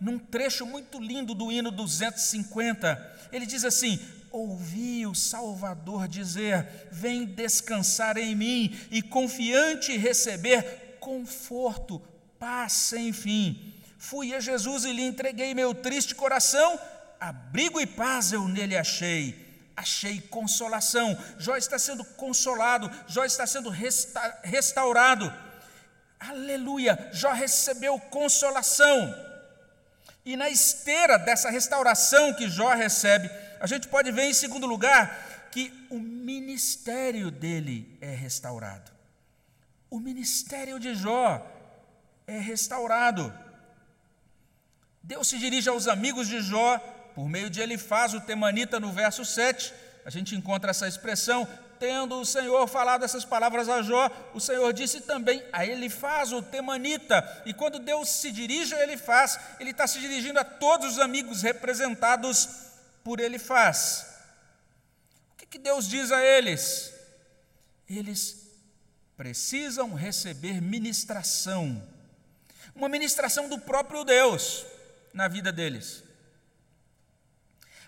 num 0.00 0.20
trecho 0.20 0.64
muito 0.64 1.00
lindo 1.00 1.34
do 1.34 1.50
hino 1.50 1.72
250. 1.72 3.16
Ele 3.32 3.46
diz 3.46 3.64
assim: 3.64 3.98
Ouvi 4.30 5.08
o 5.08 5.14
Salvador 5.14 6.06
dizer: 6.06 6.86
Vem 6.92 7.24
descansar 7.24 8.16
em 8.16 8.36
mim 8.36 8.78
e 8.92 9.02
confiante 9.02 9.96
receber 9.96 10.91
conforto, 11.02 12.00
paz 12.38 12.72
sem 12.72 13.12
fim. 13.12 13.74
Fui 13.98 14.32
a 14.34 14.40
Jesus 14.40 14.84
e 14.84 14.92
lhe 14.92 15.02
entreguei 15.02 15.52
meu 15.52 15.74
triste 15.74 16.14
coração, 16.14 16.78
abrigo 17.20 17.80
e 17.80 17.86
paz 17.86 18.32
eu 18.32 18.46
nele 18.48 18.76
achei. 18.76 19.42
Achei 19.76 20.20
consolação. 20.20 21.18
Jó 21.38 21.56
está 21.56 21.78
sendo 21.78 22.04
consolado, 22.04 22.90
Jó 23.08 23.24
está 23.24 23.46
sendo 23.46 23.68
resta 23.68 24.40
restaurado. 24.44 25.32
Aleluia! 26.20 27.10
Jó 27.12 27.32
recebeu 27.32 27.98
consolação. 27.98 29.12
E 30.24 30.36
na 30.36 30.48
esteira 30.48 31.18
dessa 31.18 31.50
restauração 31.50 32.32
que 32.32 32.48
Jó 32.48 32.72
recebe, 32.74 33.28
a 33.58 33.66
gente 33.66 33.88
pode 33.88 34.12
ver 34.12 34.24
em 34.24 34.34
segundo 34.34 34.66
lugar 34.66 35.48
que 35.50 35.72
o 35.90 35.98
ministério 35.98 37.28
dele 37.28 37.98
é 38.00 38.14
restaurado 38.14 38.91
o 39.92 40.00
ministério 40.00 40.80
de 40.80 40.94
Jó 40.94 41.46
é 42.26 42.38
restaurado. 42.38 43.30
Deus 45.02 45.28
se 45.28 45.38
dirige 45.38 45.68
aos 45.68 45.86
amigos 45.86 46.28
de 46.28 46.40
Jó, 46.40 46.78
por 47.14 47.28
meio 47.28 47.50
de 47.50 47.60
Elifaz, 47.60 48.14
o 48.14 48.20
temanita, 48.22 48.80
no 48.80 48.90
verso 48.90 49.22
7. 49.22 49.70
A 50.06 50.08
gente 50.08 50.34
encontra 50.34 50.70
essa 50.70 50.88
expressão, 50.88 51.46
tendo 51.78 52.18
o 52.18 52.24
Senhor 52.24 52.66
falado 52.68 53.04
essas 53.04 53.26
palavras 53.26 53.68
a 53.68 53.82
Jó, 53.82 54.10
o 54.32 54.40
Senhor 54.40 54.72
disse 54.72 55.02
também 55.02 55.44
a 55.52 55.66
Elifaz, 55.66 56.32
o 56.32 56.40
temanita. 56.40 57.42
E 57.44 57.52
quando 57.52 57.78
Deus 57.78 58.08
se 58.08 58.32
dirige 58.32 58.74
a 58.74 58.82
Elifaz, 58.82 59.38
Ele 59.60 59.72
está 59.72 59.86
se 59.86 60.00
dirigindo 60.00 60.40
a 60.40 60.44
todos 60.44 60.94
os 60.94 60.98
amigos 61.00 61.42
representados 61.42 62.48
por 63.04 63.20
Elifaz. 63.20 64.06
O 65.34 65.36
que, 65.36 65.44
que 65.44 65.58
Deus 65.58 65.86
diz 65.86 66.10
a 66.10 66.24
eles? 66.24 66.94
Eles 67.86 68.41
precisam 69.22 69.94
receber 69.94 70.60
ministração, 70.60 71.80
uma 72.74 72.88
ministração 72.88 73.48
do 73.48 73.56
próprio 73.56 74.02
Deus 74.02 74.66
na 75.14 75.28
vida 75.28 75.52
deles. 75.52 76.02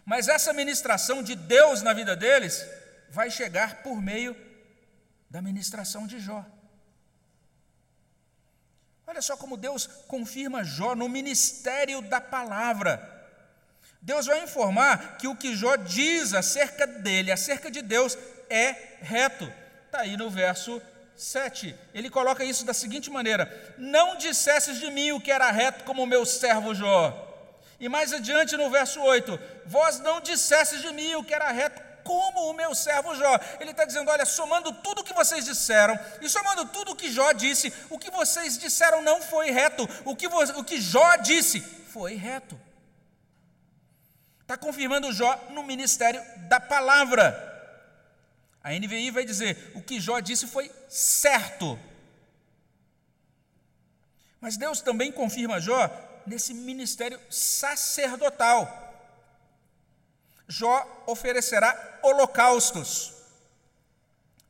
Mas 0.04 0.28
essa 0.28 0.52
ministração 0.52 1.24
de 1.24 1.34
Deus 1.34 1.82
na 1.82 1.92
vida 1.92 2.14
deles 2.14 2.64
vai 3.10 3.32
chegar 3.32 3.82
por 3.82 4.00
meio 4.00 4.36
da 5.28 5.42
ministração 5.42 6.06
de 6.06 6.20
Jó. 6.20 6.46
Olha 9.04 9.20
só 9.20 9.36
como 9.36 9.56
Deus 9.56 9.88
confirma 10.06 10.62
Jó 10.62 10.94
no 10.94 11.08
ministério 11.08 12.00
da 12.00 12.20
palavra. 12.20 13.02
Deus 14.00 14.26
vai 14.26 14.40
informar 14.40 15.18
que 15.18 15.26
o 15.26 15.34
que 15.34 15.56
Jó 15.56 15.74
diz 15.74 16.32
acerca 16.32 16.86
dele, 16.86 17.32
acerca 17.32 17.72
de 17.72 17.82
Deus, 17.82 18.16
é 18.48 18.98
reto. 19.00 19.52
Está 19.86 20.02
aí 20.02 20.16
no 20.16 20.30
verso 20.30 20.80
7, 21.16 21.74
ele 21.92 22.10
coloca 22.10 22.44
isso 22.44 22.64
da 22.64 22.74
seguinte 22.74 23.10
maneira: 23.10 23.74
Não 23.78 24.16
dissesses 24.16 24.78
de 24.78 24.90
mim 24.90 25.12
o 25.12 25.20
que 25.20 25.30
era 25.30 25.50
reto 25.50 25.84
como 25.84 26.02
o 26.02 26.06
meu 26.06 26.26
servo 26.26 26.74
Jó. 26.74 27.20
E 27.78 27.88
mais 27.88 28.12
adiante 28.12 28.56
no 28.56 28.70
verso 28.70 29.00
8: 29.00 29.38
Vós 29.66 29.98
não 30.00 30.20
dissesses 30.20 30.80
de 30.80 30.92
mim 30.92 31.14
o 31.14 31.24
que 31.24 31.34
era 31.34 31.50
reto 31.50 31.82
como 32.04 32.50
o 32.50 32.52
meu 32.52 32.74
servo 32.74 33.14
Jó. 33.16 33.38
Ele 33.58 33.70
está 33.70 33.84
dizendo: 33.84 34.10
olha, 34.10 34.24
somando 34.24 34.72
tudo 34.72 35.00
o 35.00 35.04
que 35.04 35.14
vocês 35.14 35.44
disseram 35.44 35.98
e 36.20 36.28
somando 36.28 36.66
tudo 36.66 36.92
o 36.92 36.96
que 36.96 37.10
Jó 37.10 37.32
disse, 37.32 37.72
o 37.90 37.98
que 37.98 38.10
vocês 38.10 38.58
disseram 38.58 39.02
não 39.02 39.22
foi 39.22 39.50
reto, 39.50 39.88
o 40.04 40.14
que, 40.14 40.26
o 40.26 40.64
que 40.64 40.80
Jó 40.80 41.16
disse 41.16 41.60
foi 41.60 42.14
reto. 42.14 42.60
Está 44.42 44.58
confirmando 44.58 45.12
Jó 45.12 45.38
no 45.50 45.62
ministério 45.62 46.22
da 46.48 46.60
palavra. 46.60 47.53
A 48.64 48.72
NVI 48.72 49.10
vai 49.10 49.26
dizer: 49.26 49.72
o 49.74 49.82
que 49.82 50.00
Jó 50.00 50.18
disse 50.20 50.46
foi 50.46 50.72
certo. 50.88 51.78
Mas 54.40 54.56
Deus 54.56 54.80
também 54.80 55.12
confirma 55.12 55.60
Jó 55.60 55.90
nesse 56.26 56.54
ministério 56.54 57.20
sacerdotal. 57.30 58.80
Jó 60.48 61.04
oferecerá 61.06 62.00
holocaustos. 62.02 63.12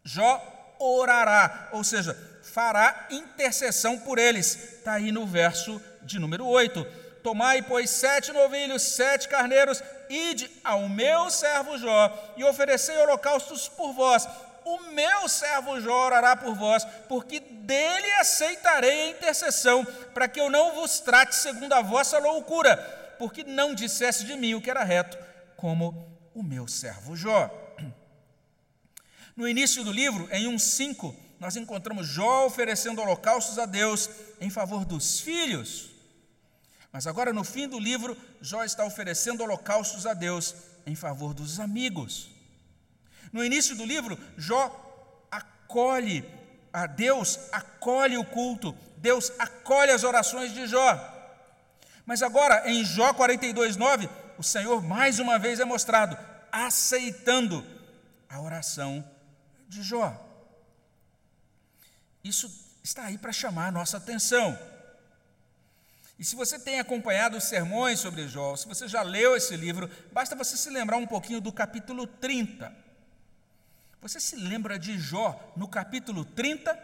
Jó 0.05 0.77
orará, 0.79 1.71
ou 1.73 1.83
seja, 1.83 2.15
fará 2.43 3.09
intercessão 3.11 3.99
por 3.99 4.19
eles. 4.19 4.55
Está 4.75 4.95
aí 4.95 5.11
no 5.11 5.27
verso 5.27 5.81
de 6.03 6.19
número 6.19 6.47
8. 6.47 7.04
Tomai, 7.25 7.63
pois, 7.63 7.89
sete 7.89 8.33
novilhos, 8.33 8.83
sete 8.83 9.31
carneiros, 9.31 9.83
ide 10.11 10.51
ao 10.63 10.91
meu 10.91 11.31
servo 11.31 11.79
Jó 11.79 12.35
e 12.37 12.45
oferecei 12.45 12.99
holocaustos 12.99 13.67
por 13.67 13.95
vós. 13.95 14.29
O 14.63 14.91
meu 14.91 15.27
servo 15.27 15.81
Jó 15.81 16.05
orará 16.05 16.37
por 16.37 16.55
vós, 16.55 16.85
porque 17.09 17.41
dele 17.41 18.13
aceitarei 18.21 19.05
a 19.05 19.11
intercessão, 19.13 19.87
para 20.13 20.29
que 20.29 20.39
eu 20.39 20.51
não 20.51 20.75
vos 20.75 21.01
trate 21.01 21.35
segundo 21.35 21.73
a 21.73 21.81
vossa 21.81 22.19
loucura, 22.19 22.77
porque 23.19 23.43
não 23.43 23.75
dissesse 23.75 24.27
de 24.27 24.37
mim 24.37 24.53
o 24.53 24.61
que 24.61 24.69
era 24.71 24.85
reto, 24.85 25.17
como 25.57 26.07
o 26.35 26.43
meu 26.43 26.69
servo 26.69 27.17
Jó. 27.17 27.51
No 29.35 29.49
início 29.49 29.83
do 29.83 29.91
livro, 29.91 30.29
em 30.31 30.45
1,5, 30.45 31.17
nós 31.41 31.57
encontramos 31.57 32.07
Jó 32.07 32.45
oferecendo 32.45 33.01
holocaustos 33.01 33.59
a 33.59 33.65
Deus 33.65 34.11
em 34.43 34.51
favor 34.51 34.85
dos 34.85 35.21
filhos 35.21 35.94
mas 36.95 37.09
agora, 37.09 37.33
no 37.33 37.43
fim 37.43 37.67
do 37.67 37.77
livro, 37.77 38.17
Jó 38.41 38.63
está 38.63 38.85
oferecendo 38.85 39.43
holocaustos 39.43 40.07
a 40.07 40.15
Deus 40.15 40.55
em 40.87 40.95
favor 40.95 41.35
dos 41.35 41.59
amigos. 41.59 42.31
No 43.33 43.45
início 43.45 43.75
do 43.75 43.85
livro, 43.85 44.17
Jó 44.39 45.27
acolhe 45.29 46.25
a 46.73 46.87
Deus, 46.87 47.37
acolhe 47.51 48.17
o 48.17 48.25
culto, 48.25 48.73
Deus 48.99 49.33
acolhe 49.41 49.91
as 49.91 50.05
orações 50.05 50.55
de 50.55 50.69
Jó. 50.69 50.95
Mas 52.07 52.23
agora, 52.23 52.71
em 52.71 52.85
Jó 52.85 53.13
42, 53.13 53.75
9, 53.75 54.09
o 54.39 54.45
Senhor 54.45 54.81
mais 54.81 55.19
uma 55.19 55.37
vez 55.37 55.59
é 55.59 55.65
mostrado 55.65 56.17
aceitando 56.53 57.67
a 58.29 58.41
oração 58.41 59.05
de 59.69 59.83
Jó. 59.83 60.17
Isso 62.23 62.49
está 62.85 63.07
aí 63.07 63.19
para 63.19 63.33
chamar 63.33 63.67
a 63.67 63.73
nossa 63.73 63.97
atenção. 63.97 64.57
E 66.19 66.25
se 66.25 66.37
você 66.37 66.59
tem 66.59 66.79
acompanhado 66.79 67.37
os 67.37 67.45
sermões 67.45 67.99
sobre 67.99 68.29
Jó, 68.29 68.55
se 68.57 68.69
você 68.69 68.87
já 68.87 69.03
leu 69.03 69.37
esse 69.37 69.57
livro, 69.57 69.91
basta 70.13 70.37
você 70.37 70.57
se 70.57 70.71
lembrar 70.71 70.97
um 70.97 71.07
pouquinho 71.07 71.41
do 71.41 71.53
capítulo 71.53 72.07
30. 72.07 72.73
Você 74.01 74.21
se 74.21 74.37
lembra 74.37 74.79
de 74.79 74.99
Jó 74.99 75.53
no 75.57 75.67
capítulo 75.67 76.25
30? 76.25 76.79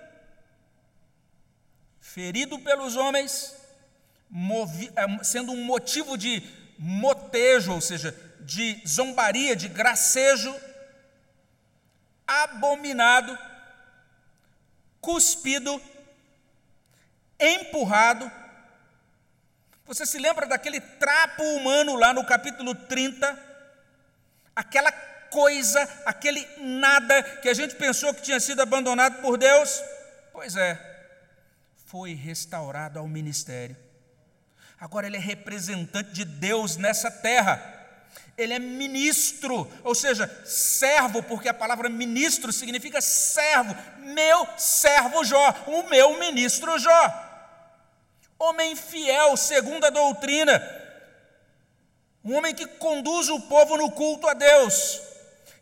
Ferido 2.00 2.58
pelos 2.58 2.96
homens, 2.96 3.54
movi, 4.28 4.90
é, 4.96 5.22
sendo 5.22 5.52
um 5.52 5.64
motivo 5.64 6.16
de 6.16 6.42
motejo, 6.78 7.72
ou 7.72 7.80
seja, 7.80 8.16
de 8.40 8.82
zombaria, 8.88 9.54
de 9.54 9.68
gracejo, 9.68 10.52
abominado, 12.26 13.38
cuspido, 15.00 15.80
empurrado. 17.38 18.39
Você 19.90 20.06
se 20.06 20.18
lembra 20.20 20.46
daquele 20.46 20.80
trapo 20.80 21.42
humano 21.42 21.96
lá 21.96 22.14
no 22.14 22.24
capítulo 22.24 22.76
30? 22.76 23.36
Aquela 24.54 24.92
coisa, 24.92 25.82
aquele 26.06 26.46
nada 26.58 27.20
que 27.42 27.48
a 27.48 27.54
gente 27.54 27.74
pensou 27.74 28.14
que 28.14 28.22
tinha 28.22 28.38
sido 28.38 28.62
abandonado 28.62 29.20
por 29.20 29.36
Deus? 29.36 29.82
Pois 30.32 30.54
é, 30.54 30.78
foi 31.86 32.14
restaurado 32.14 33.00
ao 33.00 33.08
ministério. 33.08 33.76
Agora 34.78 35.08
ele 35.08 35.16
é 35.16 35.20
representante 35.20 36.12
de 36.12 36.24
Deus 36.24 36.76
nessa 36.76 37.10
terra 37.10 37.78
ele 38.38 38.54
é 38.54 38.58
ministro, 38.58 39.70
ou 39.84 39.94
seja, 39.94 40.26
servo, 40.46 41.22
porque 41.22 41.46
a 41.46 41.52
palavra 41.52 41.90
ministro 41.90 42.50
significa 42.50 42.98
servo, 43.02 43.76
meu 43.98 44.48
servo 44.56 45.22
Jó, 45.24 45.54
o 45.66 45.82
meu 45.90 46.18
ministro 46.18 46.78
Jó. 46.78 47.29
Homem 48.42 48.74
fiel, 48.74 49.36
segundo 49.36 49.84
a 49.84 49.90
doutrina, 49.90 50.54
um 52.24 52.34
homem 52.36 52.54
que 52.54 52.66
conduz 52.66 53.28
o 53.28 53.38
povo 53.42 53.76
no 53.76 53.90
culto 53.92 54.26
a 54.26 54.32
Deus, 54.32 54.98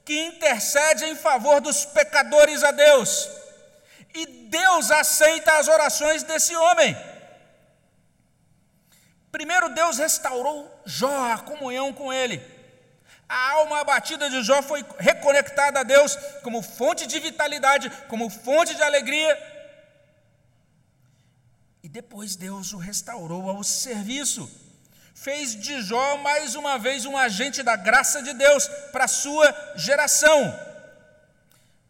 que 0.04 0.16
intercede 0.26 1.04
em 1.06 1.16
favor 1.16 1.60
dos 1.60 1.84
pecadores 1.84 2.62
a 2.62 2.70
Deus, 2.70 3.28
e 4.14 4.26
Deus 4.26 4.92
aceita 4.92 5.58
as 5.58 5.66
orações 5.66 6.22
desse 6.22 6.54
homem. 6.54 6.96
Primeiro, 9.32 9.70
Deus 9.70 9.98
restaurou 9.98 10.80
Jó, 10.86 11.32
a 11.32 11.38
comunhão 11.38 11.92
com 11.92 12.12
ele. 12.12 12.40
A 13.28 13.50
alma 13.54 13.80
abatida 13.80 14.30
de 14.30 14.40
Jó 14.44 14.62
foi 14.62 14.84
reconectada 15.00 15.80
a 15.80 15.82
Deus 15.82 16.16
como 16.44 16.62
fonte 16.62 17.08
de 17.08 17.18
vitalidade, 17.18 17.90
como 18.06 18.30
fonte 18.30 18.72
de 18.76 18.82
alegria. 18.84 19.57
E 21.82 21.88
depois 21.88 22.36
Deus 22.36 22.72
o 22.72 22.78
restaurou 22.78 23.48
ao 23.48 23.62
serviço. 23.62 24.50
Fez 25.14 25.54
de 25.54 25.80
Jó 25.82 26.18
mais 26.18 26.54
uma 26.54 26.78
vez 26.78 27.04
um 27.04 27.16
agente 27.16 27.62
da 27.62 27.76
graça 27.76 28.22
de 28.22 28.32
Deus 28.32 28.68
para 28.92 29.04
a 29.04 29.08
sua 29.08 29.74
geração. 29.76 30.38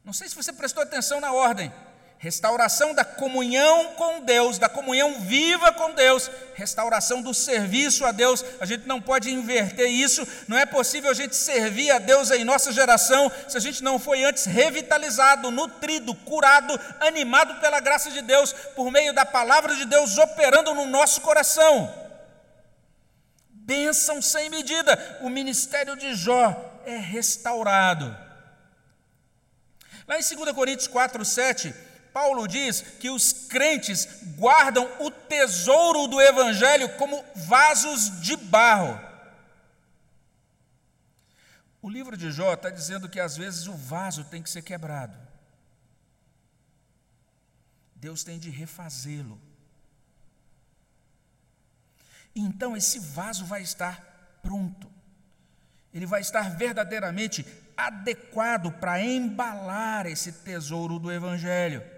Não 0.04 0.12
sei 0.12 0.28
se 0.28 0.34
você 0.34 0.52
prestou 0.52 0.82
atenção 0.82 1.20
na 1.20 1.32
ordem 1.32 1.72
restauração 2.18 2.92
da 2.92 3.04
comunhão 3.04 3.92
com 3.92 4.20
Deus, 4.20 4.58
da 4.58 4.68
comunhão 4.68 5.20
viva 5.20 5.72
com 5.72 5.92
Deus, 5.92 6.28
restauração 6.54 7.22
do 7.22 7.32
serviço 7.32 8.04
a 8.04 8.10
Deus. 8.10 8.44
A 8.60 8.66
gente 8.66 8.88
não 8.88 9.00
pode 9.00 9.30
inverter 9.30 9.88
isso, 9.88 10.26
não 10.48 10.58
é 10.58 10.66
possível 10.66 11.10
a 11.10 11.14
gente 11.14 11.36
servir 11.36 11.90
a 11.92 11.98
Deus 11.98 12.32
em 12.32 12.44
nossa 12.44 12.72
geração 12.72 13.30
se 13.48 13.56
a 13.56 13.60
gente 13.60 13.84
não 13.84 14.00
foi 14.00 14.24
antes 14.24 14.46
revitalizado, 14.46 15.50
nutrido, 15.52 16.12
curado, 16.14 16.78
animado 17.00 17.60
pela 17.60 17.78
graça 17.78 18.10
de 18.10 18.20
Deus, 18.20 18.52
por 18.74 18.90
meio 18.90 19.12
da 19.12 19.24
palavra 19.24 19.76
de 19.76 19.84
Deus 19.84 20.18
operando 20.18 20.74
no 20.74 20.86
nosso 20.86 21.20
coração. 21.20 21.94
Bênção 23.48 24.20
sem 24.20 24.50
medida, 24.50 25.18
o 25.20 25.28
ministério 25.28 25.94
de 25.94 26.14
Jó 26.14 26.80
é 26.84 26.96
restaurado. 26.96 28.16
Lá 30.08 30.18
em 30.18 30.36
2 30.36 30.52
Coríntios 30.52 30.88
4, 30.88 31.22
7, 31.22 31.74
Paulo 32.18 32.48
diz 32.48 32.80
que 32.80 33.08
os 33.08 33.32
crentes 33.32 34.04
guardam 34.36 34.84
o 34.98 35.08
tesouro 35.08 36.08
do 36.08 36.20
Evangelho 36.20 36.96
como 36.96 37.24
vasos 37.36 38.20
de 38.20 38.36
barro. 38.36 38.98
O 41.80 41.88
livro 41.88 42.16
de 42.16 42.32
Jó 42.32 42.54
está 42.54 42.70
dizendo 42.70 43.08
que 43.08 43.20
às 43.20 43.36
vezes 43.36 43.68
o 43.68 43.72
vaso 43.72 44.24
tem 44.24 44.42
que 44.42 44.50
ser 44.50 44.62
quebrado. 44.62 45.16
Deus 47.94 48.24
tem 48.24 48.36
de 48.36 48.50
refazê-lo. 48.50 49.40
Então 52.34 52.76
esse 52.76 52.98
vaso 52.98 53.44
vai 53.44 53.62
estar 53.62 54.40
pronto. 54.42 54.90
Ele 55.94 56.04
vai 56.04 56.20
estar 56.20 56.50
verdadeiramente 56.56 57.46
adequado 57.76 58.72
para 58.72 59.00
embalar 59.00 60.04
esse 60.06 60.32
tesouro 60.32 60.98
do 60.98 61.12
Evangelho. 61.12 61.97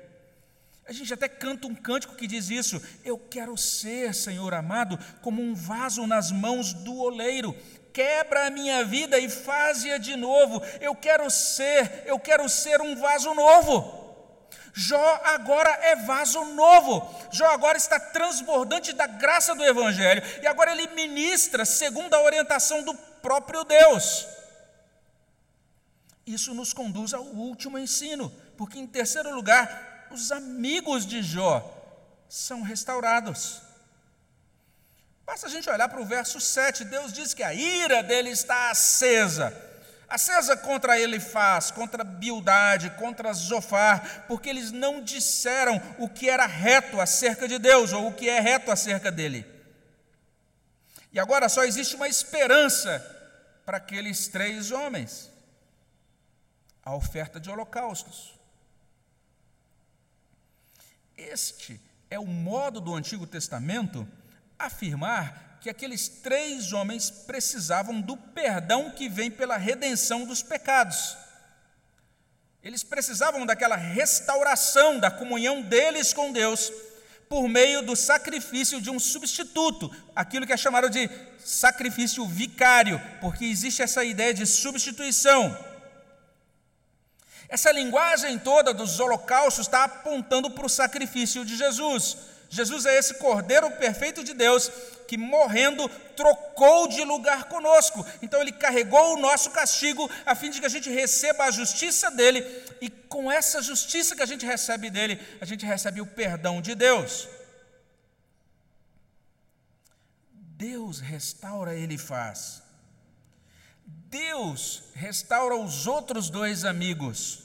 A 0.91 0.93
gente 0.93 1.15
até 1.15 1.29
canta 1.29 1.69
um 1.69 1.75
cântico 1.75 2.17
que 2.17 2.27
diz 2.27 2.51
isso. 2.51 2.83
Eu 3.05 3.17
quero 3.17 3.57
ser, 3.57 4.13
Senhor 4.13 4.53
amado, 4.53 4.99
como 5.23 5.41
um 5.41 5.55
vaso 5.55 6.05
nas 6.05 6.33
mãos 6.33 6.73
do 6.73 6.93
oleiro. 6.99 7.55
Quebra 7.93 8.49
a 8.49 8.51
minha 8.51 8.85
vida 8.85 9.17
e 9.17 9.29
faz-a 9.29 9.99
de 9.99 10.17
novo. 10.17 10.61
Eu 10.81 10.93
quero 10.97 11.31
ser, 11.31 12.03
eu 12.07 12.19
quero 12.19 12.49
ser 12.49 12.81
um 12.81 12.97
vaso 12.97 13.33
novo. 13.35 14.51
Jó 14.75 15.21
agora 15.27 15.71
é 15.81 15.95
vaso 15.95 16.45
novo. 16.47 17.09
Jó 17.31 17.47
agora 17.47 17.79
está 17.79 18.01
transbordante 18.01 18.93
da 18.93 19.07
graça 19.07 19.55
do 19.55 19.65
Evangelho. 19.65 20.25
E 20.43 20.47
agora 20.49 20.73
ele 20.73 20.89
ministra 20.89 21.65
segundo 21.65 22.15
a 22.15 22.23
orientação 22.23 22.83
do 22.83 22.97
próprio 23.23 23.63
Deus. 23.63 24.27
Isso 26.27 26.53
nos 26.53 26.73
conduz 26.73 27.15
ao 27.15 27.23
último 27.23 27.79
ensino, 27.79 28.29
porque, 28.57 28.77
em 28.77 28.89
terceiro 28.89 29.33
lugar, 29.33 29.90
os 30.11 30.33
amigos 30.33 31.07
de 31.07 31.23
Jó 31.23 31.77
são 32.29 32.63
restaurados. 32.63 33.63
Basta 35.25 35.47
a 35.47 35.51
gente 35.51 35.71
olhar 35.71 35.89
para 35.89 36.01
o 36.01 36.05
verso 36.05 36.41
7, 36.41 36.85
Deus 36.85 37.13
diz 37.13 37.33
que 37.33 37.43
a 37.43 37.55
ira 37.55 38.03
dele 38.03 38.31
está 38.31 38.71
acesa. 38.71 39.57
Acesa 40.09 40.57
contra 40.57 40.99
ele 40.99 41.21
faz, 41.21 41.71
contra 41.71 42.03
Bildade, 42.03 42.91
contra 42.99 43.33
Zofar, 43.33 44.25
porque 44.27 44.49
eles 44.49 44.73
não 44.73 45.01
disseram 45.01 45.81
o 45.99 46.09
que 46.09 46.29
era 46.29 46.47
reto 46.47 47.01
acerca 47.01 47.47
de 47.47 47.61
Deus, 47.61 47.93
ou 47.93 48.09
o 48.09 48.13
que 48.13 48.29
é 48.29 48.41
reto 48.41 48.73
acerca 48.73 49.13
dele. 49.13 49.47
E 51.13 51.21
agora 51.21 51.49
só 51.49 51.63
existe 51.63 51.95
uma 51.95 52.09
esperança 52.09 52.99
para 53.65 53.77
aqueles 53.77 54.27
três 54.27 54.73
homens: 54.73 55.31
a 56.85 56.93
oferta 56.93 57.39
de 57.39 57.49
holocaustos. 57.49 58.40
Este 61.29 61.79
é 62.11 62.19
o 62.19 62.27
modo 62.27 62.81
do 62.81 62.95
Antigo 62.95 63.27
Testamento 63.27 64.09
afirmar 64.59 65.59
que 65.61 65.69
aqueles 65.69 66.09
três 66.09 66.73
homens 66.73 67.11
precisavam 67.11 68.01
do 68.01 68.17
perdão 68.17 68.91
que 68.91 69.09
vem 69.09 69.31
pela 69.31 69.59
redenção 69.59 70.25
dos 70.25 70.43
pecados. 70.43 71.17
Eles 72.63 72.83
precisavam 72.83 73.45
daquela 73.45 73.77
restauração 73.77 74.99
da 74.99 75.11
comunhão 75.11 75.61
deles 75.61 76.13
com 76.13 76.33
Deus 76.33 76.73
por 77.29 77.47
meio 77.49 77.83
do 77.83 77.95
sacrifício 77.95 78.81
de 78.81 78.91
um 78.91 78.99
substituto, 78.99 79.95
aquilo 80.17 80.47
que 80.47 80.53
é 80.53 80.57
chamado 80.57 80.91
de 80.91 81.09
sacrifício 81.39 82.27
vicário, 82.27 83.01
porque 83.21 83.45
existe 83.45 83.83
essa 83.83 84.03
ideia 84.03 84.35
de 84.35 84.47
substituição. 84.47 85.57
Essa 87.51 87.73
linguagem 87.73 88.39
toda 88.39 88.73
dos 88.73 89.01
holocaustos 89.01 89.67
está 89.67 89.85
apontando 89.85 90.51
para 90.51 90.65
o 90.65 90.69
sacrifício 90.69 91.45
de 91.45 91.57
Jesus. 91.57 92.17
Jesus 92.49 92.87
é 92.87 92.97
esse 92.97 93.15
Cordeiro 93.15 93.71
perfeito 93.73 94.23
de 94.23 94.33
Deus 94.33 94.71
que, 95.09 95.17
morrendo, 95.17 95.89
trocou 96.17 96.87
de 96.87 97.03
lugar 97.05 97.45
conosco. 97.45 98.07
Então, 98.23 98.41
ele 98.41 98.53
carregou 98.53 99.15
o 99.15 99.21
nosso 99.21 99.51
castigo 99.51 100.09
a 100.25 100.37
fim 100.37 100.51
de 100.51 100.61
que 100.61 100.67
a 100.67 100.71
gente 100.71 100.89
receba 100.89 101.45
a 101.45 101.51
justiça 101.51 102.11
dele, 102.11 102.45
e 102.81 102.89
com 102.89 103.31
essa 103.31 103.61
justiça 103.61 104.15
que 104.15 104.23
a 104.23 104.27
gente 104.27 104.47
recebe 104.47 104.89
dele, 104.89 105.21
a 105.41 105.45
gente 105.45 105.67
recebe 105.67 106.01
o 106.01 106.07
perdão 106.07 106.63
de 106.63 106.77
Deus. 106.77 107.29
Deus 110.33 111.01
restaura, 111.01 111.75
ele 111.75 111.99
faz. 111.99 112.60
Deus 114.11 114.83
restaura 114.95 115.57
os 115.57 115.87
outros 115.87 116.29
dois 116.29 116.65
amigos. 116.65 117.45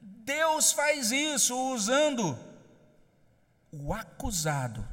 Deus 0.00 0.70
faz 0.72 1.10
isso 1.10 1.56
usando 1.74 2.38
o 3.72 3.92
acusado, 3.92 4.86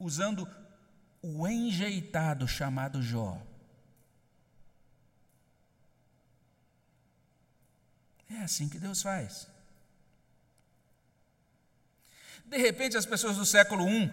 usando 0.00 0.48
o 1.22 1.46
enjeitado 1.46 2.48
chamado 2.48 3.00
Jó. 3.00 3.40
É 8.28 8.38
assim 8.38 8.68
que 8.68 8.80
Deus 8.80 9.00
faz. 9.00 9.46
De 12.48 12.56
repente, 12.56 12.96
as 12.96 13.04
pessoas 13.04 13.36
do 13.36 13.44
século 13.44 13.86
I 13.86 14.10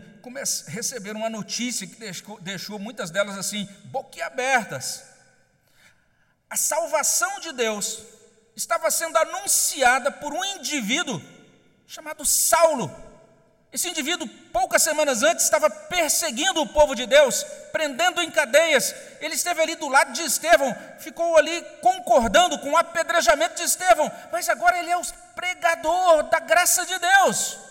receberam 0.67 1.21
uma 1.21 1.29
notícia 1.29 1.87
que 1.87 1.95
deixou, 1.95 2.37
deixou 2.41 2.77
muitas 2.77 3.09
delas 3.09 3.37
assim, 3.37 3.65
boquiabertas. 3.85 5.05
A 6.49 6.57
salvação 6.57 7.39
de 7.39 7.53
Deus 7.53 7.99
estava 8.53 8.91
sendo 8.91 9.17
anunciada 9.17 10.11
por 10.11 10.33
um 10.33 10.43
indivíduo 10.43 11.21
chamado 11.87 12.25
Saulo. 12.25 12.93
Esse 13.71 13.87
indivíduo, 13.87 14.27
poucas 14.51 14.83
semanas 14.83 15.23
antes, 15.23 15.45
estava 15.45 15.69
perseguindo 15.69 16.61
o 16.61 16.67
povo 16.67 16.93
de 16.93 17.05
Deus, 17.05 17.45
prendendo 17.71 18.21
em 18.21 18.29
cadeias. 18.29 18.93
Ele 19.21 19.35
esteve 19.35 19.61
ali 19.61 19.75
do 19.75 19.87
lado 19.87 20.11
de 20.11 20.23
Estevão, 20.23 20.75
ficou 20.99 21.37
ali 21.37 21.61
concordando 21.81 22.59
com 22.59 22.71
o 22.71 22.77
apedrejamento 22.77 23.55
de 23.55 23.63
Estevão, 23.63 24.11
mas 24.29 24.49
agora 24.49 24.77
ele 24.77 24.91
é 24.91 24.97
o 24.97 25.05
pregador 25.35 26.23
da 26.23 26.39
graça 26.39 26.85
de 26.85 26.99
Deus. 26.99 27.64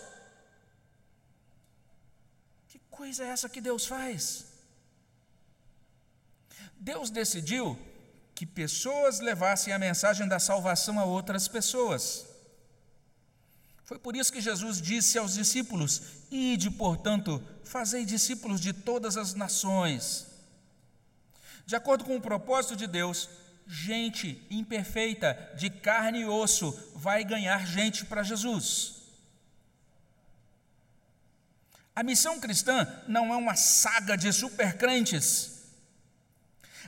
Coisa 3.01 3.25
é 3.25 3.29
essa 3.29 3.49
que 3.49 3.61
Deus 3.61 3.87
faz? 3.87 4.47
Deus 6.77 7.11
decidiu 7.11 7.79
que 8.35 8.47
pessoas 8.47 9.21
levassem 9.21 9.73
a 9.73 9.79
mensagem 9.79 10.27
da 10.27 10.39
salvação 10.39 10.99
a 10.99 11.05
outras 11.05 11.47
pessoas. 11.49 12.27
Foi 13.85 13.99
por 13.99 14.17
isso 14.17 14.33
que 14.33 14.41
Jesus 14.41 14.81
disse 14.81 15.19
aos 15.19 15.35
discípulos: 15.35 16.03
Ide, 16.31 16.71
portanto, 16.71 17.43
fazei 17.65 18.05
discípulos 18.05 18.61
de 18.61 18.73
todas 18.73 19.17
as 19.17 19.35
nações. 19.35 20.27
De 21.67 21.77
acordo 21.77 22.05
com 22.05 22.17
o 22.17 22.21
propósito 22.21 22.77
de 22.77 22.87
Deus, 22.87 23.29
gente 23.67 24.47
imperfeita, 24.51 25.53
de 25.57 25.71
carne 25.71 26.21
e 26.21 26.27
osso, 26.27 26.73
vai 26.95 27.25
ganhar 27.25 27.67
gente 27.67 28.05
para 28.05 28.23
Jesus. 28.23 28.94
A 31.97 32.03
missão 32.03 32.41
cristã 32.41 32.87
não 33.07 33.33
é 33.33 33.37
uma 33.37 33.55
saga 33.55 34.17
de 34.17 34.33
supercrentes. 34.33 35.53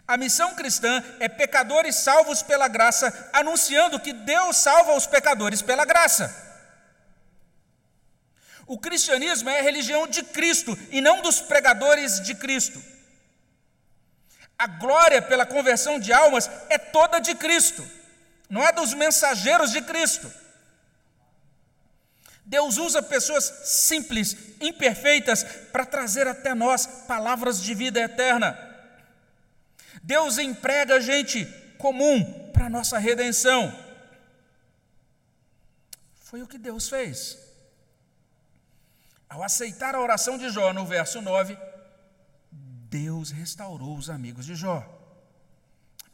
A 0.06 0.16
missão 0.16 0.54
cristã 0.54 1.02
é 1.20 1.28
pecadores 1.28 1.96
salvos 1.96 2.42
pela 2.42 2.68
graça, 2.68 3.30
anunciando 3.32 4.00
que 4.00 4.12
Deus 4.12 4.56
salva 4.56 4.94
os 4.94 5.06
pecadores 5.06 5.62
pela 5.62 5.84
graça. 5.84 6.44
O 8.66 8.78
cristianismo 8.78 9.48
é 9.48 9.60
a 9.60 9.62
religião 9.62 10.08
de 10.08 10.24
Cristo 10.24 10.76
e 10.90 11.00
não 11.00 11.22
dos 11.22 11.40
pregadores 11.40 12.20
de 12.20 12.34
Cristo. 12.34 12.82
A 14.58 14.66
glória 14.66 15.22
pela 15.22 15.46
conversão 15.46 16.00
de 16.00 16.12
almas 16.12 16.50
é 16.68 16.78
toda 16.78 17.20
de 17.20 17.34
Cristo, 17.34 17.88
não 18.48 18.66
é 18.66 18.72
dos 18.72 18.92
mensageiros 18.92 19.70
de 19.70 19.82
Cristo. 19.82 20.32
Deus 22.46 22.76
usa 22.76 23.02
pessoas 23.02 23.44
simples, 23.64 24.36
imperfeitas, 24.60 25.42
para 25.72 25.84
trazer 25.84 26.28
até 26.28 26.54
nós 26.54 26.86
palavras 26.86 27.60
de 27.60 27.74
vida 27.74 28.00
eterna. 28.00 28.56
Deus 30.00 30.38
emprega 30.38 31.00
gente 31.00 31.44
comum 31.76 32.50
para 32.52 32.70
nossa 32.70 32.98
redenção. 32.98 33.76
Foi 36.14 36.40
o 36.40 36.46
que 36.46 36.56
Deus 36.56 36.88
fez. 36.88 37.36
Ao 39.28 39.42
aceitar 39.42 39.96
a 39.96 40.00
oração 40.00 40.38
de 40.38 40.48
Jó 40.48 40.72
no 40.72 40.86
verso 40.86 41.20
9, 41.20 41.58
Deus 42.52 43.32
restaurou 43.32 43.96
os 43.96 44.08
amigos 44.08 44.46
de 44.46 44.54
Jó. 44.54 44.86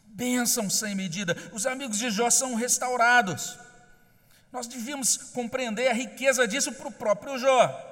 Bênção 0.07 0.71
sem 0.71 0.95
medida, 0.95 1.37
os 1.53 1.67
amigos 1.67 1.99
de 1.99 2.11
Jó 2.11 2.31
são 2.31 2.55
restaurados. 2.55 3.59
Nós 4.53 4.67
devíamos 4.67 5.17
compreender 5.17 5.89
a 5.89 5.95
riqueza 5.95 6.47
disso 6.47 6.73
para 6.73 6.89
o 6.89 6.93
próprio 6.93 7.39
Jó. 7.39 7.89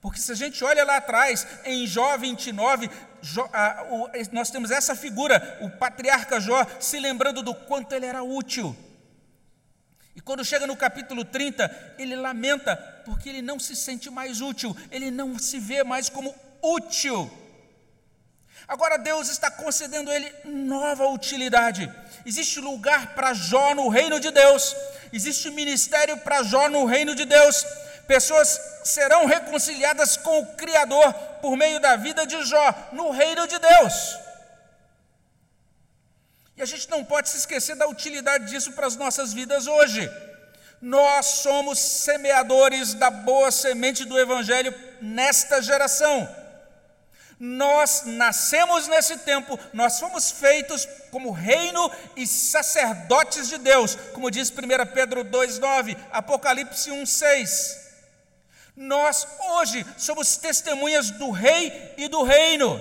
Porque 0.00 0.20
se 0.20 0.32
a 0.32 0.34
gente 0.36 0.64
olha 0.64 0.84
lá 0.84 0.96
atrás, 0.96 1.46
em 1.64 1.86
Jó 1.86 2.16
29, 2.16 2.88
Jó, 3.20 3.50
a, 3.52 3.84
o, 3.90 4.08
nós 4.32 4.50
temos 4.50 4.70
essa 4.70 4.94
figura, 4.94 5.58
o 5.60 5.68
patriarca 5.68 6.40
Jó, 6.40 6.64
se 6.78 6.98
lembrando 7.00 7.42
do 7.42 7.54
quanto 7.54 7.92
ele 7.92 8.06
era 8.06 8.22
útil. 8.22 8.74
E 10.14 10.20
quando 10.20 10.44
chega 10.44 10.66
no 10.66 10.76
capítulo 10.76 11.24
30, 11.24 11.94
ele 11.98 12.16
lamenta 12.16 12.76
porque 13.04 13.28
ele 13.28 13.42
não 13.42 13.58
se 13.58 13.74
sente 13.74 14.08
mais 14.10 14.40
útil, 14.40 14.76
ele 14.90 15.10
não 15.10 15.38
se 15.38 15.58
vê 15.58 15.82
mais 15.82 16.08
como 16.08 16.34
útil. 16.62 17.30
Agora 18.66 18.96
Deus 18.96 19.28
está 19.28 19.50
concedendo 19.50 20.10
a 20.10 20.14
ele 20.14 20.32
nova 20.44 21.08
utilidade. 21.08 21.92
Existe 22.24 22.60
lugar 22.60 23.14
para 23.14 23.34
Jó 23.34 23.74
no 23.74 23.88
reino 23.88 24.20
de 24.20 24.30
Deus, 24.30 24.76
existe 25.12 25.50
ministério 25.50 26.16
para 26.18 26.42
Jó 26.42 26.68
no 26.68 26.84
reino 26.84 27.14
de 27.14 27.24
Deus. 27.24 27.64
Pessoas 28.06 28.60
serão 28.84 29.26
reconciliadas 29.26 30.16
com 30.16 30.40
o 30.40 30.46
Criador 30.54 31.12
por 31.40 31.56
meio 31.56 31.80
da 31.80 31.96
vida 31.96 32.26
de 32.26 32.42
Jó 32.44 32.74
no 32.92 33.10
reino 33.10 33.46
de 33.46 33.58
Deus. 33.58 34.18
E 36.56 36.62
a 36.62 36.66
gente 36.66 36.90
não 36.90 37.04
pode 37.04 37.28
se 37.28 37.38
esquecer 37.38 37.74
da 37.76 37.86
utilidade 37.86 38.50
disso 38.50 38.72
para 38.72 38.86
as 38.86 38.96
nossas 38.96 39.32
vidas 39.32 39.66
hoje. 39.66 40.10
Nós 40.80 41.26
somos 41.26 41.78
semeadores 41.78 42.94
da 42.94 43.10
boa 43.10 43.50
semente 43.50 44.04
do 44.04 44.18
Evangelho 44.18 44.74
nesta 45.00 45.62
geração. 45.62 46.28
Nós 47.42 48.02
nascemos 48.04 48.86
nesse 48.86 49.16
tempo, 49.16 49.58
nós 49.72 49.98
fomos 49.98 50.30
feitos 50.30 50.86
como 51.10 51.30
reino 51.30 51.90
e 52.14 52.26
sacerdotes 52.26 53.48
de 53.48 53.56
Deus, 53.56 53.94
como 54.12 54.30
diz 54.30 54.50
1 54.50 54.54
Pedro 54.92 55.24
2,9, 55.24 55.96
Apocalipse 56.12 56.90
1,6. 56.90 57.80
Nós 58.76 59.26
hoje 59.52 59.86
somos 59.96 60.36
testemunhas 60.36 61.10
do 61.12 61.30
Rei 61.30 61.94
e 61.96 62.08
do 62.08 62.22
Reino. 62.22 62.78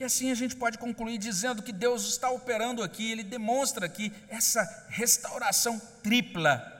E 0.00 0.04
assim 0.04 0.32
a 0.32 0.34
gente 0.34 0.56
pode 0.56 0.76
concluir 0.76 1.18
dizendo 1.18 1.62
que 1.62 1.72
Deus 1.72 2.04
está 2.04 2.30
operando 2.30 2.82
aqui, 2.82 3.12
ele 3.12 3.22
demonstra 3.22 3.86
aqui 3.86 4.12
essa 4.28 4.86
restauração 4.88 5.80
tripla. 6.02 6.75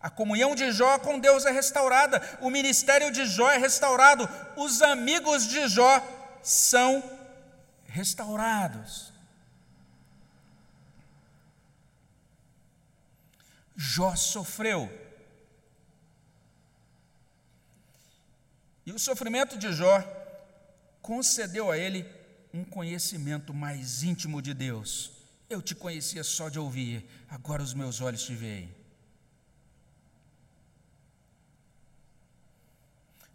A 0.00 0.08
comunhão 0.08 0.54
de 0.54 0.72
Jó 0.72 0.98
com 0.98 1.18
Deus 1.18 1.44
é 1.44 1.50
restaurada, 1.50 2.38
o 2.40 2.48
ministério 2.48 3.12
de 3.12 3.26
Jó 3.26 3.50
é 3.50 3.58
restaurado, 3.58 4.28
os 4.56 4.80
amigos 4.80 5.46
de 5.46 5.68
Jó 5.68 6.02
são 6.42 7.02
restaurados. 7.84 9.12
Jó 13.76 14.16
sofreu. 14.16 14.90
E 18.86 18.92
o 18.92 18.98
sofrimento 18.98 19.58
de 19.58 19.70
Jó 19.72 20.02
concedeu 21.02 21.70
a 21.70 21.76
ele 21.76 22.06
um 22.54 22.64
conhecimento 22.64 23.52
mais 23.52 24.02
íntimo 24.02 24.40
de 24.40 24.54
Deus. 24.54 25.12
Eu 25.48 25.60
te 25.60 25.74
conhecia 25.74 26.24
só 26.24 26.48
de 26.48 26.58
ouvir, 26.58 27.06
agora 27.28 27.62
os 27.62 27.74
meus 27.74 28.00
olhos 28.00 28.22
te 28.22 28.34
veem. 28.34 28.79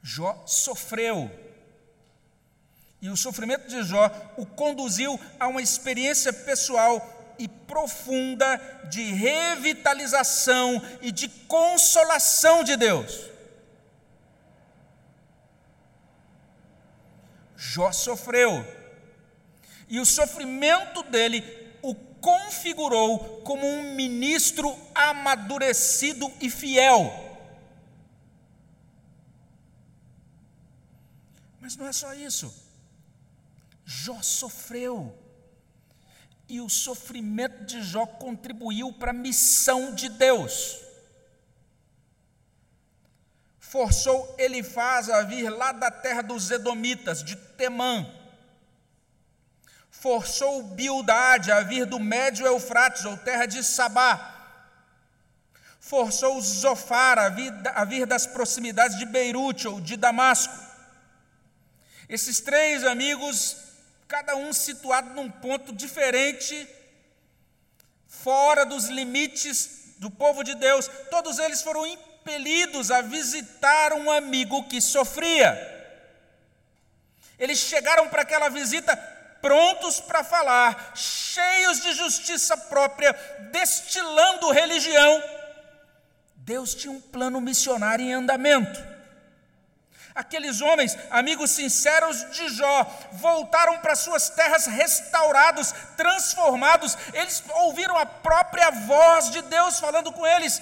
Jó 0.07 0.43
sofreu. 0.45 1.31
E 3.01 3.09
o 3.09 3.17
sofrimento 3.17 3.67
de 3.67 3.81
Jó 3.81 4.07
o 4.37 4.45
conduziu 4.45 5.19
a 5.39 5.47
uma 5.47 5.63
experiência 5.63 6.31
pessoal 6.31 7.35
e 7.39 7.47
profunda 7.47 8.57
de 8.87 9.01
revitalização 9.01 10.79
e 11.01 11.11
de 11.11 11.27
consolação 11.27 12.63
de 12.63 12.77
Deus. 12.77 13.31
Jó 17.57 17.91
sofreu 17.91 18.63
e 19.89 19.99
o 19.99 20.05
sofrimento 20.05 21.01
dele 21.01 21.43
o 21.81 21.95
configurou 21.95 23.41
como 23.41 23.65
um 23.65 23.95
ministro 23.95 24.77
amadurecido 24.93 26.31
e 26.39 26.47
fiel. 26.47 27.24
Mas 31.65 31.75
não 31.75 31.87
é 31.87 31.91
só 31.91 32.13
isso. 32.13 32.53
Jó 33.83 34.21
sofreu. 34.21 35.17
E 36.47 36.61
o 36.61 36.69
sofrimento 36.69 37.65
de 37.65 37.81
Jó 37.81 38.05
contribuiu 38.05 38.93
para 38.93 39.09
a 39.09 39.21
missão 39.27 39.95
de 39.95 40.07
Deus. 40.07 40.79
forçou 43.59 44.35
Elifaz 44.37 45.09
a 45.09 45.23
vir 45.23 45.49
lá 45.49 45.71
da 45.71 45.89
terra 45.89 46.21
dos 46.21 46.51
Edomitas, 46.51 47.23
de 47.23 47.35
Temã. 47.35 48.13
Forçou 49.89 50.61
Bildade 50.61 51.51
a 51.51 51.61
vir 51.61 51.87
do 51.87 51.99
Médio 51.99 52.45
Eufrates, 52.45 53.05
ou 53.05 53.17
terra 53.17 53.47
de 53.47 53.63
Sabá. 53.63 54.13
Forçou 55.79 56.39
Zofar 56.39 57.17
a 57.17 57.29
vir, 57.29 57.51
a 57.73 57.83
vir 57.83 58.05
das 58.05 58.27
proximidades 58.27 58.99
de 58.99 59.05
Beirute 59.07 59.67
ou 59.67 59.81
de 59.81 59.97
Damasco. 59.97 60.64
Esses 62.07 62.39
três 62.39 62.83
amigos, 62.83 63.57
cada 64.07 64.35
um 64.35 64.53
situado 64.53 65.09
num 65.13 65.29
ponto 65.29 65.73
diferente, 65.73 66.67
fora 68.07 68.65
dos 68.65 68.85
limites 68.85 69.95
do 69.97 70.11
povo 70.11 70.43
de 70.43 70.55
Deus, 70.55 70.89
todos 71.09 71.39
eles 71.39 71.61
foram 71.61 71.85
impelidos 71.85 72.91
a 72.91 73.01
visitar 73.01 73.93
um 73.93 74.11
amigo 74.11 74.67
que 74.67 74.79
sofria. 74.79 75.73
Eles 77.39 77.59
chegaram 77.59 78.07
para 78.09 78.21
aquela 78.21 78.49
visita 78.49 78.95
prontos 79.41 79.99
para 79.99 80.23
falar, 80.23 80.93
cheios 80.95 81.81
de 81.81 81.93
justiça 81.93 82.57
própria, 82.57 83.13
destilando 83.51 84.51
religião. 84.51 85.23
Deus 86.37 86.73
tinha 86.73 86.91
um 86.91 87.01
plano 87.01 87.41
missionário 87.41 88.05
em 88.05 88.13
andamento. 88.13 88.94
Aqueles 90.15 90.61
homens, 90.61 90.97
amigos 91.11 91.51
sinceros 91.51 92.31
de 92.31 92.47
Jó, 92.47 92.87
voltaram 93.11 93.79
para 93.79 93.97
suas 93.97 94.29
terras 94.29 94.65
restaurados, 94.65 95.73
transformados. 95.97 96.97
Eles 97.13 97.43
ouviram 97.49 97.97
a 97.97 98.05
própria 98.05 98.71
voz 98.71 99.29
de 99.29 99.41
Deus 99.41 99.77
falando 99.77 100.13
com 100.13 100.25
eles. 100.25 100.61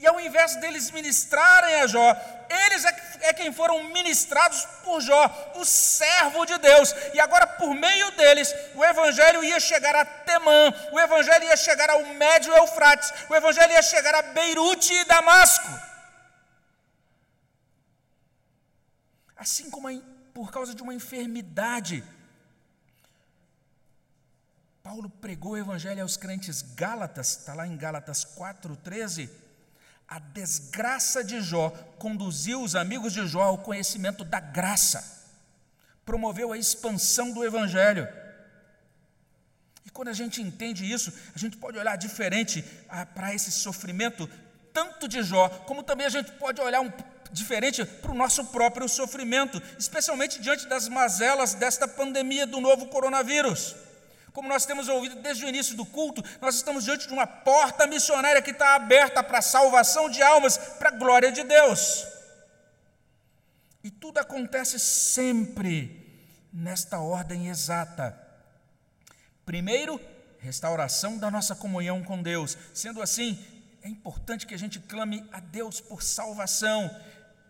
E 0.00 0.06
ao 0.06 0.20
invés 0.20 0.56
deles 0.56 0.90
ministrarem 0.90 1.76
a 1.76 1.86
Jó, 1.86 2.16
eles 2.48 2.84
é, 2.84 2.96
é 3.20 3.32
quem 3.32 3.52
foram 3.52 3.84
ministrados 3.84 4.66
por 4.82 5.00
Jó, 5.00 5.52
o 5.54 5.64
servo 5.64 6.44
de 6.44 6.58
Deus. 6.58 6.92
E 7.14 7.20
agora, 7.20 7.46
por 7.46 7.72
meio 7.74 8.10
deles, 8.12 8.52
o 8.74 8.84
evangelho 8.84 9.44
ia 9.44 9.60
chegar 9.60 9.94
a 9.94 10.04
Temã, 10.04 10.74
o 10.90 10.98
evangelho 10.98 11.44
ia 11.44 11.56
chegar 11.56 11.88
ao 11.90 12.04
Médio 12.14 12.52
Eufrates, 12.52 13.12
o 13.28 13.34
evangelho 13.34 13.72
ia 13.72 13.82
chegar 13.82 14.14
a 14.16 14.22
Beirute 14.22 14.92
e 14.92 15.04
Damasco. 15.04 15.87
Assim 19.38 19.70
como 19.70 19.88
por 20.34 20.50
causa 20.50 20.74
de 20.74 20.82
uma 20.82 20.92
enfermidade, 20.92 22.04
Paulo 24.82 25.08
pregou 25.08 25.52
o 25.52 25.56
evangelho 25.56 26.02
aos 26.02 26.18
crentes 26.18 26.60
Gálatas, 26.60 27.38
está 27.38 27.54
lá 27.54 27.66
em 27.66 27.76
Gálatas 27.76 28.24
4,13 28.24 29.30
a 30.08 30.18
desgraça 30.18 31.22
de 31.22 31.42
Jó 31.42 31.68
conduziu 31.98 32.62
os 32.62 32.74
amigos 32.74 33.12
de 33.12 33.26
Jó 33.26 33.42
ao 33.42 33.58
conhecimento 33.58 34.24
da 34.24 34.40
graça, 34.40 35.28
promoveu 36.04 36.50
a 36.50 36.56
expansão 36.56 37.30
do 37.30 37.44
Evangelho. 37.44 38.08
E 39.84 39.90
quando 39.90 40.08
a 40.08 40.14
gente 40.14 40.40
entende 40.40 40.90
isso, 40.90 41.12
a 41.34 41.38
gente 41.38 41.58
pode 41.58 41.78
olhar 41.78 41.96
diferente 41.96 42.64
ah, 42.88 43.04
para 43.04 43.34
esse 43.34 43.52
sofrimento, 43.52 44.26
tanto 44.72 45.06
de 45.06 45.22
Jó, 45.22 45.50
como 45.66 45.82
também 45.82 46.06
a 46.06 46.10
gente 46.10 46.32
pode 46.32 46.58
olhar 46.58 46.80
um, 46.80 46.90
diferente 47.32 47.84
para 47.84 48.10
o 48.10 48.14
nosso 48.14 48.44
próprio 48.46 48.88
sofrimento, 48.88 49.62
especialmente 49.78 50.40
diante 50.40 50.66
das 50.66 50.88
mazelas 50.88 51.54
desta 51.54 51.86
pandemia 51.86 52.46
do 52.46 52.60
novo 52.60 52.86
coronavírus. 52.86 53.76
Como 54.32 54.48
nós 54.48 54.64
temos 54.64 54.88
ouvido 54.88 55.16
desde 55.16 55.44
o 55.44 55.48
início 55.48 55.76
do 55.76 55.84
culto, 55.84 56.22
nós 56.40 56.54
estamos 56.54 56.84
diante 56.84 57.06
de 57.06 57.12
uma 57.12 57.26
porta 57.26 57.86
missionária 57.86 58.40
que 58.40 58.52
está 58.52 58.74
aberta 58.74 59.22
para 59.22 59.38
a 59.38 59.42
salvação 59.42 60.08
de 60.08 60.22
almas, 60.22 60.56
para 60.78 60.90
a 60.90 60.96
glória 60.96 61.32
de 61.32 61.42
Deus. 61.42 62.06
E 63.82 63.90
tudo 63.90 64.18
acontece 64.18 64.78
sempre 64.78 66.06
nesta 66.52 66.98
ordem 67.00 67.48
exata. 67.48 68.18
Primeiro, 69.44 70.00
restauração 70.38 71.18
da 71.18 71.30
nossa 71.30 71.54
comunhão 71.54 72.02
com 72.02 72.22
Deus. 72.22 72.56
Sendo 72.74 73.02
assim, 73.02 73.44
é 73.82 73.88
importante 73.88 74.46
que 74.46 74.54
a 74.54 74.58
gente 74.58 74.78
clame 74.78 75.26
a 75.32 75.40
Deus 75.40 75.80
por 75.80 76.02
salvação. 76.02 76.94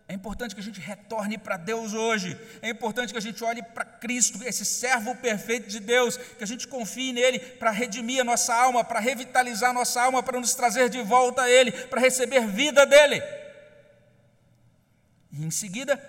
É 0.08 0.14
importante 0.14 0.54
que 0.54 0.60
a 0.62 0.64
gente 0.64 0.80
retorne 0.80 1.36
para 1.36 1.58
Deus 1.58 1.92
hoje. 1.92 2.34
É 2.62 2.70
importante 2.70 3.12
que 3.12 3.18
a 3.18 3.22
gente 3.22 3.44
olhe 3.44 3.62
para 3.62 3.84
Cristo, 3.84 4.42
esse 4.42 4.64
servo 4.64 5.14
perfeito 5.14 5.68
de 5.68 5.78
Deus, 5.78 6.16
que 6.16 6.42
a 6.42 6.46
gente 6.46 6.66
confie 6.66 7.12
nele 7.12 7.38
para 7.38 7.70
redimir 7.70 8.22
a 8.22 8.24
nossa 8.24 8.54
alma, 8.54 8.82
para 8.82 9.00
revitalizar 9.00 9.68
a 9.68 9.74
nossa 9.74 10.00
alma, 10.00 10.22
para 10.22 10.40
nos 10.40 10.54
trazer 10.54 10.88
de 10.88 11.02
volta 11.02 11.42
a 11.42 11.50
Ele, 11.50 11.70
para 11.72 12.00
receber 12.00 12.46
vida 12.46 12.86
dele. 12.86 13.22
E 15.30 15.44
em 15.44 15.50
seguida, 15.50 16.02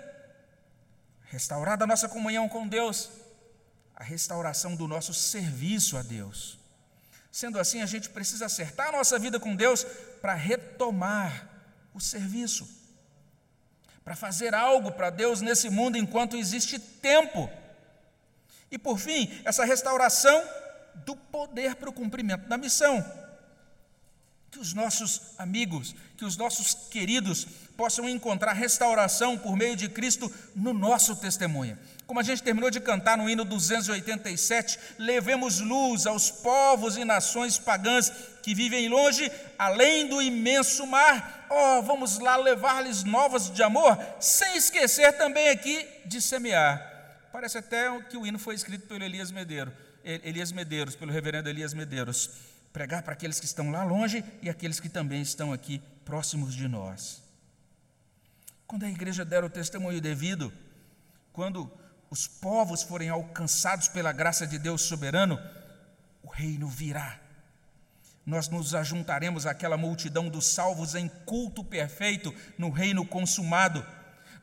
restaurada 1.26 1.84
a 1.84 1.88
nossa 1.88 2.08
comunhão 2.08 2.48
com 2.48 2.66
Deus, 2.66 3.10
a 3.94 4.04
restauração 4.06 4.78
do 4.78 4.88
nosso 4.88 5.14
serviço 5.14 5.98
a 5.98 6.02
Deus. 6.02 6.58
Sendo 7.30 7.60
assim, 7.60 7.82
a 7.82 7.86
gente 7.86 8.10
precisa 8.10 8.46
acertar 8.46 8.88
a 8.88 8.92
nossa 8.94 9.20
vida 9.20 9.42
com 9.42 9.54
Deus 9.54 9.84
para 10.22 10.36
retomar 10.36 11.50
o 11.94 12.00
serviço 12.00 12.79
para 14.10 14.16
fazer 14.16 14.56
algo 14.56 14.92
para 14.92 15.12
Deus 15.12 15.40
nesse 15.40 15.70
mundo 15.70 15.96
enquanto 15.96 16.36
existe 16.36 16.80
tempo. 16.80 17.48
E 18.72 18.76
por 18.76 18.98
fim, 18.98 19.40
essa 19.46 19.64
restauração 19.64 20.44
do 21.06 21.16
poder 21.16 21.76
para 21.76 21.92
o 21.92 21.94
cumprimento 21.94 22.50
da 22.50 22.58
missão. 22.58 23.06
Que 24.50 24.58
os 24.58 24.74
nossos 24.74 25.22
amigos, 25.38 25.96
que 26.18 26.26
os 26.26 26.36
nossos 26.36 26.74
queridos 26.90 27.46
possam 27.78 28.10
encontrar 28.10 28.54
restauração 28.54 29.38
por 29.38 29.56
meio 29.56 29.76
de 29.76 29.88
Cristo 29.88 30.34
no 30.56 30.74
nosso 30.74 31.16
testemunho. 31.16 31.78
Como 32.10 32.20
a 32.20 32.24
gente 32.24 32.42
terminou 32.42 32.72
de 32.72 32.80
cantar 32.80 33.16
no 33.20 33.30
hino 33.30 33.46
287, 33.46 34.80
levemos 34.98 35.60
luz 35.60 36.08
aos 36.08 36.32
povos 36.32 36.98
e 36.98 37.06
nações 37.06 37.60
pagãs 37.60 38.12
que 38.42 38.56
vivem 38.56 38.90
longe, 38.90 39.32
além 39.60 40.08
do 40.08 40.20
imenso 40.20 40.88
mar. 40.88 41.46
Oh, 41.52 41.84
vamos 41.84 42.18
lá 42.18 42.36
levar-lhes 42.36 43.04
novas 43.04 43.52
de 43.52 43.62
amor, 43.62 43.96
sem 44.20 44.58
esquecer 44.58 45.20
também 45.20 45.50
aqui 45.50 45.88
de 46.04 46.20
semear. 46.20 47.30
Parece 47.32 47.60
até 47.60 47.88
que 48.10 48.18
o 48.18 48.26
hino 48.26 48.40
foi 48.40 48.56
escrito 48.56 48.88
pelo 48.88 49.04
Elias 49.04 49.30
Medeiros, 49.30 49.72
Elias 50.04 50.52
Medeiros, 50.52 50.96
pelo 50.96 51.12
reverendo 51.12 51.48
Elias 51.48 51.76
Medeiros. 51.76 52.32
Pregar 52.74 53.04
para 53.04 53.14
aqueles 53.14 53.40
que 53.40 53.46
estão 53.46 53.70
lá 53.70 53.84
longe 53.84 54.26
e 54.42 54.50
aqueles 54.50 54.80
que 54.80 54.90
também 54.90 55.22
estão 55.22 55.54
aqui 55.54 55.80
próximos 56.04 56.56
de 56.56 56.68
nós. 56.68 57.22
Quando 58.66 58.86
a 58.86 58.90
igreja 58.90 59.24
der 59.24 59.44
o 59.44 59.50
testemunho 59.50 60.02
devido, 60.02 60.52
quando 61.32 61.72
os 62.10 62.28
povos 62.28 62.82
forem 62.82 63.10
alcançados 63.10 63.88
pela 63.88 64.12
graça 64.12 64.48
de 64.48 64.58
Deus 64.58 64.82
soberano, 64.82 65.40
o 66.24 66.28
reino 66.28 66.68
virá. 66.68 67.20
Nós 68.26 68.48
nos 68.48 68.76
ajuntaremos 68.76 69.46
àquela 69.46 69.78
multidão 69.78 70.28
dos 70.28 70.46
salvos 70.46 70.96
em 70.96 71.08
culto 71.26 71.64
perfeito 71.64 72.34
no 72.58 72.70
reino 72.70 73.06
consumado. 73.06 73.86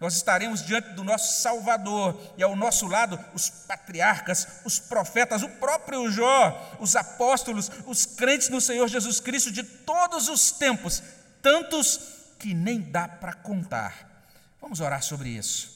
Nós 0.00 0.14
estaremos 0.14 0.62
diante 0.64 0.90
do 0.90 1.02
nosso 1.02 1.40
Salvador 1.40 2.20
e 2.36 2.42
ao 2.42 2.54
nosso 2.54 2.86
lado 2.86 3.18
os 3.32 3.48
patriarcas, 3.48 4.60
os 4.64 4.78
profetas, 4.78 5.42
o 5.42 5.48
próprio 5.48 6.10
Jó, 6.10 6.76
os 6.78 6.94
apóstolos, 6.94 7.70
os 7.86 8.04
crentes 8.04 8.48
no 8.48 8.60
Senhor 8.60 8.86
Jesus 8.88 9.20
Cristo 9.20 9.50
de 9.50 9.62
todos 9.62 10.28
os 10.28 10.50
tempos, 10.50 11.02
tantos 11.40 12.00
que 12.38 12.52
nem 12.52 12.80
dá 12.80 13.08
para 13.08 13.32
contar. 13.32 14.24
Vamos 14.60 14.80
orar 14.80 15.02
sobre 15.02 15.30
isso. 15.30 15.75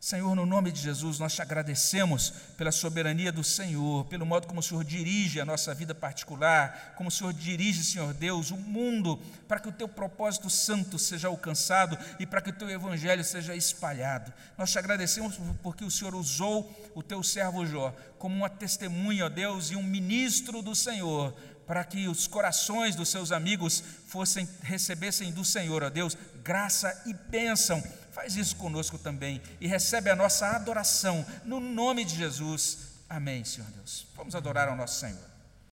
Senhor, 0.00 0.34
no 0.34 0.46
nome 0.46 0.72
de 0.72 0.80
Jesus, 0.80 1.18
nós 1.18 1.34
te 1.34 1.42
agradecemos 1.42 2.32
pela 2.56 2.72
soberania 2.72 3.30
do 3.30 3.44
Senhor, 3.44 4.06
pelo 4.06 4.24
modo 4.24 4.46
como 4.46 4.60
o 4.60 4.62
Senhor 4.62 4.82
dirige 4.82 5.38
a 5.38 5.44
nossa 5.44 5.74
vida 5.74 5.94
particular, 5.94 6.94
como 6.96 7.10
o 7.10 7.12
Senhor 7.12 7.34
dirige, 7.34 7.84
Senhor 7.84 8.14
Deus, 8.14 8.50
o 8.50 8.56
mundo, 8.56 9.20
para 9.46 9.60
que 9.60 9.68
o 9.68 9.72
teu 9.72 9.86
propósito 9.86 10.48
santo 10.48 10.98
seja 10.98 11.28
alcançado 11.28 11.98
e 12.18 12.24
para 12.24 12.40
que 12.40 12.48
o 12.48 12.54
teu 12.54 12.70
evangelho 12.70 13.22
seja 13.22 13.54
espalhado. 13.54 14.32
Nós 14.56 14.72
te 14.72 14.78
agradecemos 14.78 15.38
porque 15.62 15.84
o 15.84 15.90
Senhor 15.90 16.14
usou 16.14 16.90
o 16.94 17.02
teu 17.02 17.22
servo 17.22 17.66
Jó 17.66 17.94
como 18.18 18.34
uma 18.34 18.48
testemunha, 18.48 19.26
ó 19.26 19.28
Deus, 19.28 19.70
e 19.70 19.76
um 19.76 19.82
ministro 19.82 20.62
do 20.62 20.74
Senhor, 20.74 21.34
para 21.66 21.84
que 21.84 22.08
os 22.08 22.26
corações 22.26 22.96
dos 22.96 23.10
seus 23.10 23.30
amigos 23.30 23.84
fossem 24.06 24.48
recebessem 24.62 25.30
do 25.30 25.44
Senhor, 25.44 25.82
ó 25.82 25.90
Deus, 25.90 26.16
graça 26.42 27.02
e 27.04 27.12
bênção 27.12 27.82
Faz 28.20 28.36
isso 28.36 28.56
conosco 28.56 28.98
também 28.98 29.40
e 29.62 29.66
recebe 29.66 30.10
a 30.10 30.14
nossa 30.14 30.46
adoração 30.48 31.24
no 31.42 31.58
nome 31.58 32.04
de 32.04 32.16
Jesus. 32.16 32.90
Amém, 33.08 33.42
Senhor 33.46 33.66
Deus. 33.70 34.06
Vamos 34.14 34.34
adorar 34.34 34.68
ao 34.68 34.76
nosso 34.76 35.00
Senhor. 35.00 35.29